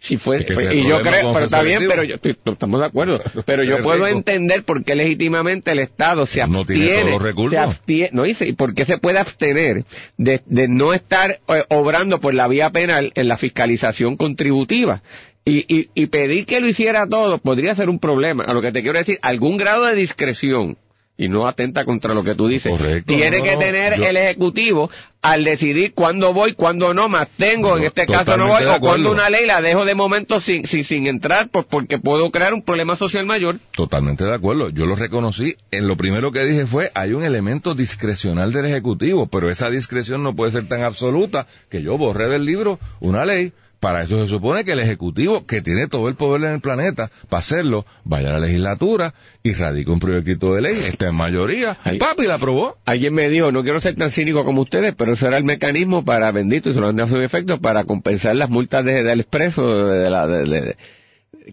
Si 0.00 0.16
fue, 0.16 0.46
y 0.72 0.86
yo 0.86 1.00
creo, 1.00 1.32
pero 1.32 1.46
está 1.46 1.62
bien, 1.62 1.86
pero 1.88 2.04
yo, 2.04 2.16
estamos 2.22 2.80
de 2.80 2.86
acuerdo. 2.86 3.20
Pero 3.46 3.64
yo 3.64 3.82
puedo 3.82 4.06
entender 4.06 4.62
por 4.62 4.84
qué 4.84 4.94
legítimamente 4.94 5.72
el 5.72 5.80
Estado 5.80 6.24
se 6.24 6.40
abstiene. 6.40 7.18
No 7.18 7.50
se 7.50 7.58
abstiene, 7.58 8.10
no 8.12 8.22
dice, 8.22 8.46
y 8.46 8.52
por 8.52 8.74
qué 8.74 8.84
se 8.84 8.98
puede 8.98 9.18
abstener 9.18 9.84
de, 10.16 10.40
de 10.46 10.68
no 10.68 10.94
estar 10.94 11.40
eh, 11.48 11.64
obrando 11.68 12.20
por 12.20 12.32
la 12.32 12.46
vía 12.46 12.70
penal 12.70 13.12
en 13.16 13.26
la 13.26 13.36
fiscalización 13.36 14.16
contributiva. 14.16 15.02
Y, 15.48 15.64
y, 15.68 15.90
y, 15.94 16.06
pedir 16.06 16.44
que 16.44 16.60
lo 16.60 16.68
hiciera 16.68 17.06
todo 17.06 17.38
podría 17.38 17.74
ser 17.74 17.88
un 17.88 17.98
problema. 17.98 18.44
A 18.44 18.52
lo 18.52 18.60
que 18.60 18.70
te 18.70 18.82
quiero 18.82 18.98
decir, 18.98 19.18
algún 19.22 19.56
grado 19.56 19.86
de 19.86 19.94
discreción, 19.94 20.76
y 21.20 21.28
no 21.28 21.48
atenta 21.48 21.84
contra 21.84 22.14
lo 22.14 22.22
que 22.22 22.36
tú 22.36 22.46
dices, 22.46 22.70
Correcto, 22.70 23.12
tiene 23.12 23.38
no, 23.38 23.44
que 23.44 23.54
no, 23.54 23.58
tener 23.58 23.98
yo... 23.98 24.04
el 24.04 24.16
Ejecutivo 24.16 24.88
al 25.20 25.42
decidir 25.42 25.92
cuándo 25.92 26.32
voy, 26.32 26.54
cuándo 26.54 26.94
no, 26.94 27.08
más 27.08 27.28
tengo, 27.36 27.76
en 27.76 27.82
este 27.82 28.06
caso 28.06 28.36
no 28.36 28.46
voy, 28.46 28.64
o 28.64 28.78
cuando 28.78 29.10
una 29.10 29.28
ley 29.28 29.44
la 29.44 29.60
dejo 29.60 29.84
de 29.84 29.96
momento 29.96 30.40
sin, 30.40 30.64
sin, 30.64 30.84
sin 30.84 31.08
entrar, 31.08 31.48
pues 31.48 31.64
porque 31.68 31.98
puedo 31.98 32.30
crear 32.30 32.54
un 32.54 32.62
problema 32.62 32.96
social 32.96 33.26
mayor. 33.26 33.58
Totalmente 33.72 34.24
de 34.24 34.32
acuerdo, 34.32 34.68
yo 34.68 34.86
lo 34.86 34.94
reconocí, 34.94 35.56
en 35.72 35.88
lo 35.88 35.96
primero 35.96 36.30
que 36.30 36.44
dije 36.44 36.66
fue, 36.66 36.92
hay 36.94 37.14
un 37.14 37.24
elemento 37.24 37.74
discrecional 37.74 38.52
del 38.52 38.66
Ejecutivo, 38.66 39.26
pero 39.26 39.50
esa 39.50 39.70
discreción 39.70 40.22
no 40.22 40.36
puede 40.36 40.52
ser 40.52 40.68
tan 40.68 40.82
absoluta 40.82 41.48
que 41.68 41.82
yo 41.82 41.98
borré 41.98 42.28
del 42.28 42.44
libro 42.44 42.78
una 43.00 43.24
ley 43.24 43.52
para 43.80 44.02
eso 44.02 44.20
se 44.20 44.26
supone 44.26 44.64
que 44.64 44.72
el 44.72 44.80
Ejecutivo, 44.80 45.46
que 45.46 45.62
tiene 45.62 45.86
todo 45.86 46.08
el 46.08 46.16
poder 46.16 46.42
en 46.44 46.54
el 46.54 46.60
planeta 46.60 47.10
para 47.28 47.40
hacerlo, 47.40 47.86
vaya 48.04 48.30
a 48.30 48.32
la 48.34 48.40
legislatura 48.40 49.14
y 49.42 49.52
radique 49.52 49.90
un 49.90 50.00
proyectito 50.00 50.54
de 50.54 50.62
ley, 50.62 50.76
está 50.84 51.08
en 51.08 51.14
mayoría, 51.14 51.78
Ay, 51.84 51.98
papi 51.98 52.26
la 52.26 52.34
aprobó. 52.34 52.78
Alguien 52.84 53.14
me 53.14 53.28
dijo, 53.28 53.52
no 53.52 53.62
quiero 53.62 53.80
ser 53.80 53.94
tan 53.96 54.10
cínico 54.10 54.44
como 54.44 54.62
ustedes, 54.62 54.94
pero 54.96 55.12
ese 55.12 55.26
era 55.26 55.36
el 55.36 55.44
mecanismo 55.44 56.04
para, 56.04 56.32
bendito, 56.32 56.70
y 56.70 56.74
se 56.74 56.80
lo 56.80 56.88
han 56.88 56.96
dado 56.96 57.10
su 57.10 57.18
efecto, 57.18 57.60
para 57.60 57.84
compensar 57.84 58.36
las 58.36 58.50
multas 58.50 58.84
de, 58.84 59.02
del 59.02 59.20
expreso 59.20 59.62
de 59.86 60.10
la, 60.10 60.26
de, 60.26 60.44
de, 60.44 60.76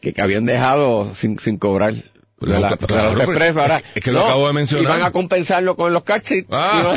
que, 0.01 0.13
que, 0.13 0.21
habían 0.21 0.45
dejado 0.45 1.13
sin, 1.13 1.37
sin 1.39 1.57
cobrar. 1.57 1.93
De 2.39 2.59
la, 2.59 2.75
claro, 2.75 3.11
de 3.11 3.15
los 3.15 3.23
expresos, 3.23 3.57
ahora, 3.57 3.81
es 3.95 4.03
que 4.03 4.11
lo 4.11 4.19
no, 4.19 4.25
acabo 4.25 4.47
de 4.47 4.53
mencionar. 4.53 4.83
Y 4.83 4.87
van 4.87 5.01
a 5.03 5.11
compensarlo 5.11 5.75
con 5.75 5.93
los 5.93 6.03
caxis. 6.03 6.45
Ah. 6.51 6.95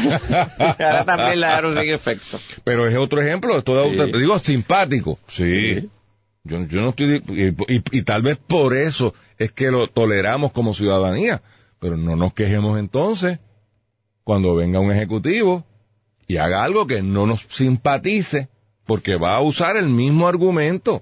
Ahora 0.59 1.05
también 1.05 1.41
la 1.41 1.49
dejaron 1.49 1.79
sin 1.79 1.91
efecto. 1.91 2.41
Pero 2.65 2.89
es 2.89 2.97
otro 2.97 3.21
ejemplo, 3.23 3.57
esto 3.57 3.89
sí. 3.89 3.97
te 3.97 4.19
digo 4.19 4.39
simpático. 4.41 5.19
Sí. 5.29 5.81
sí. 5.81 5.91
Yo, 6.43 6.65
yo, 6.67 6.81
no 6.81 6.89
estoy, 6.91 7.23
y, 7.29 7.75
y, 7.75 7.83
y, 7.93 8.03
tal 8.03 8.23
vez 8.23 8.39
por 8.39 8.75
eso 8.75 9.15
es 9.39 9.53
que 9.53 9.71
lo 9.71 9.87
toleramos 9.87 10.51
como 10.51 10.75
ciudadanía. 10.75 11.41
Pero 11.79 11.97
no 11.97 12.17
nos 12.17 12.33
quejemos 12.33 12.79
entonces 12.79 13.39
cuando 14.25 14.57
venga 14.57 14.81
un 14.81 14.91
ejecutivo 14.91 15.65
y 16.27 16.37
haga 16.37 16.65
algo 16.65 16.87
que 16.87 17.01
no 17.01 17.27
nos 17.27 17.43
simpatice, 17.49 18.49
porque 18.87 19.17
va 19.17 19.37
a 19.37 19.43
usar 19.43 19.77
el 19.77 19.87
mismo 19.87 20.29
argumento. 20.29 20.97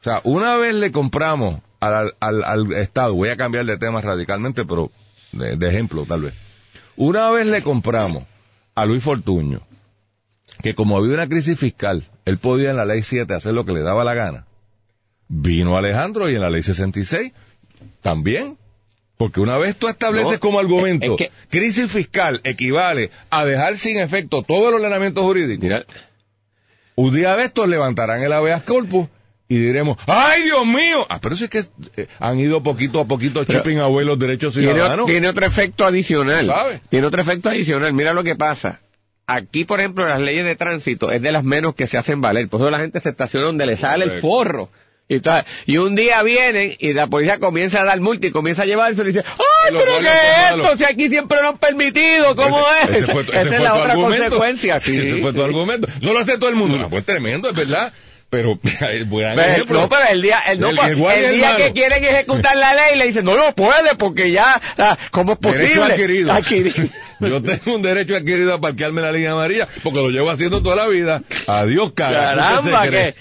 O 0.00 0.02
sea, 0.02 0.20
una 0.24 0.56
vez 0.56 0.74
le 0.74 0.92
compramos 0.92 1.60
al, 1.80 2.14
al, 2.20 2.44
al, 2.44 2.72
Estado, 2.72 3.14
voy 3.14 3.28
a 3.28 3.36
cambiar 3.36 3.66
de 3.66 3.78
tema 3.78 4.00
radicalmente, 4.00 4.64
pero 4.64 4.90
de, 5.32 5.56
de, 5.56 5.68
ejemplo 5.68 6.04
tal 6.06 6.22
vez. 6.22 6.34
Una 6.96 7.30
vez 7.30 7.46
le 7.46 7.62
compramos 7.62 8.24
a 8.74 8.84
Luis 8.86 9.02
Fortuño, 9.02 9.60
que 10.62 10.74
como 10.74 10.96
había 10.96 11.14
una 11.14 11.28
crisis 11.28 11.58
fiscal, 11.58 12.04
él 12.24 12.38
podía 12.38 12.70
en 12.70 12.76
la 12.76 12.84
ley 12.84 13.02
7 13.02 13.32
hacer 13.34 13.54
lo 13.54 13.64
que 13.64 13.72
le 13.72 13.82
daba 13.82 14.04
la 14.04 14.14
gana. 14.14 14.46
Vino 15.28 15.76
Alejandro 15.76 16.30
y 16.30 16.34
en 16.34 16.40
la 16.40 16.50
ley 16.50 16.62
66 16.62 17.32
también. 18.00 18.56
Porque 19.16 19.40
una 19.40 19.56
vez 19.56 19.76
tú 19.76 19.88
estableces 19.88 20.34
no, 20.34 20.40
como 20.40 20.58
argumento 20.58 21.06
es 21.06 21.16
que, 21.16 21.30
crisis 21.48 21.90
fiscal 21.90 22.42
equivale 22.44 23.10
a 23.30 23.46
dejar 23.46 23.78
sin 23.78 23.98
efecto 23.98 24.42
todo 24.42 24.68
el 24.68 24.74
ordenamiento 24.74 25.22
jurídico, 25.22 25.62
mira, 25.62 25.86
un 26.96 27.14
día 27.14 27.34
de 27.34 27.44
estos 27.44 27.66
levantarán 27.66 28.22
el 28.22 28.32
habeas 28.34 28.62
corpus 28.62 29.08
y 29.48 29.58
diremos, 29.58 29.96
¡ay, 30.06 30.42
Dios 30.42 30.66
mío! 30.66 31.06
Ah, 31.08 31.18
pero 31.20 31.34
eso 31.34 31.44
es 31.44 31.50
que 31.50 31.64
eh, 31.96 32.08
han 32.18 32.40
ido 32.40 32.62
poquito 32.62 33.00
a 33.00 33.04
poquito 33.06 33.44
chipping 33.44 33.78
away 33.78 34.04
los 34.04 34.18
derechos 34.18 34.54
ciudadanos. 34.54 35.06
Tiene, 35.06 35.20
tiene 35.20 35.28
otro 35.28 35.46
efecto 35.46 35.84
adicional. 35.84 36.46
¿Sabes? 36.46 36.80
Tiene 36.88 37.06
otro 37.06 37.20
efecto 37.20 37.48
adicional. 37.48 37.92
Mira 37.92 38.12
lo 38.12 38.24
que 38.24 38.34
pasa. 38.34 38.80
Aquí, 39.28 39.64
por 39.64 39.80
ejemplo, 39.80 40.06
las 40.06 40.20
leyes 40.20 40.44
de 40.44 40.56
tránsito 40.56 41.10
es 41.10 41.20
de 41.22 41.32
las 41.32 41.44
menos 41.44 41.74
que 41.74 41.86
se 41.86 41.96
hacen 41.98 42.20
valer. 42.20 42.48
Por 42.48 42.60
eso 42.60 42.70
la 42.70 42.78
gente 42.80 43.00
se 43.00 43.10
estaciona 43.10 43.46
donde 43.46 43.66
le 43.66 43.76
sale 43.76 44.04
el 44.04 44.10
forro. 44.20 44.68
Y, 45.08 45.20
tal. 45.20 45.44
y 45.66 45.76
un 45.76 45.94
día 45.94 46.20
vienen 46.24 46.74
y 46.80 46.92
la 46.92 47.06
policía 47.06 47.38
comienza 47.38 47.82
a 47.82 47.84
dar 47.84 48.00
multa 48.00 48.26
y 48.26 48.32
comienza 48.32 48.62
a 48.62 48.66
llevarse 48.66 49.02
y 49.02 49.06
dice, 49.06 49.22
¡ay, 49.24 49.72
pero 49.72 50.00
qué 50.00 50.08
es 50.08 50.56
esto! 50.56 50.76
Si 50.76 50.84
aquí 50.84 51.08
siempre 51.08 51.40
lo 51.40 51.50
han 51.50 51.58
permitido, 51.58 52.34
¿cómo 52.34 52.58
ese, 52.82 52.90
es? 52.90 52.98
Ese 53.04 53.12
fue, 53.12 53.22
ese 53.22 53.40
Esa 53.40 53.56
es 53.56 53.62
la 53.62 53.74
otra 53.76 53.92
argumento. 53.92 54.24
consecuencia. 54.24 54.80
Sí, 54.80 54.96
ese 54.98 55.20
fue 55.22 55.32
tu 55.32 55.44
argumento. 55.44 55.86
No 56.02 56.12
lo 56.12 56.18
hace 56.18 56.38
todo 56.38 56.48
el 56.50 56.56
mundo. 56.56 56.76
No, 56.76 56.90
pues 56.90 57.04
tremendo, 57.04 57.50
es 57.50 57.56
verdad. 57.56 57.92
Pero, 58.28 58.58
voy 59.06 59.24
a 59.24 59.34
pero, 59.34 59.52
ejemplo, 59.52 59.80
no, 59.82 59.88
pero 59.88 60.02
el 60.10 60.22
día, 60.22 60.40
el, 60.48 60.60
no, 60.60 60.70
el, 60.70 60.78
el, 60.78 61.24
el 61.24 61.34
día 61.36 61.56
que 61.56 61.72
quieren 61.72 62.04
ejecutar 62.04 62.56
la 62.56 62.74
ley 62.74 62.98
le 62.98 63.06
dicen, 63.06 63.24
no 63.24 63.36
lo 63.36 63.54
puede 63.54 63.94
porque 63.96 64.32
ya, 64.32 64.60
ah, 64.78 64.98
¿cómo 65.10 65.32
es 65.32 65.38
posible? 65.38 65.64
Derecho 65.68 65.84
adquirido. 65.84 66.32
Adquirido. 66.32 66.88
Yo 67.20 67.42
tengo 67.42 67.76
un 67.76 67.82
derecho 67.82 68.14
adquirido 68.14 68.52
a 68.52 68.60
parquearme 68.60 69.00
en 69.00 69.06
la 69.06 69.12
línea 69.12 69.32
amarilla 69.32 69.66
porque 69.82 69.98
lo 70.00 70.10
llevo 70.10 70.30
haciendo 70.30 70.62
toda 70.62 70.76
la 70.76 70.88
vida. 70.88 71.22
Adiós, 71.46 71.92
cara. 71.94 72.34
Caramba, 72.34 72.88
que 72.88 73.14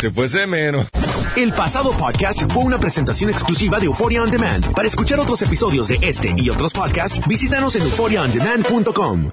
se 0.00 0.10
fuese 0.10 0.46
menos. 0.46 0.88
El 1.36 1.52
pasado 1.52 1.96
podcast 1.96 2.42
fue 2.52 2.64
una 2.64 2.78
presentación 2.78 3.30
exclusiva 3.30 3.78
de 3.78 3.86
Euphoria 3.86 4.22
On 4.22 4.30
Demand. 4.30 4.74
Para 4.74 4.88
escuchar 4.88 5.20
otros 5.20 5.40
episodios 5.42 5.88
de 5.88 5.98
este 6.02 6.34
y 6.36 6.50
otros 6.50 6.72
podcasts, 6.72 7.20
visítanos 7.26 7.76
en 7.76 7.82
euphoriaondemand.com. 7.82 9.30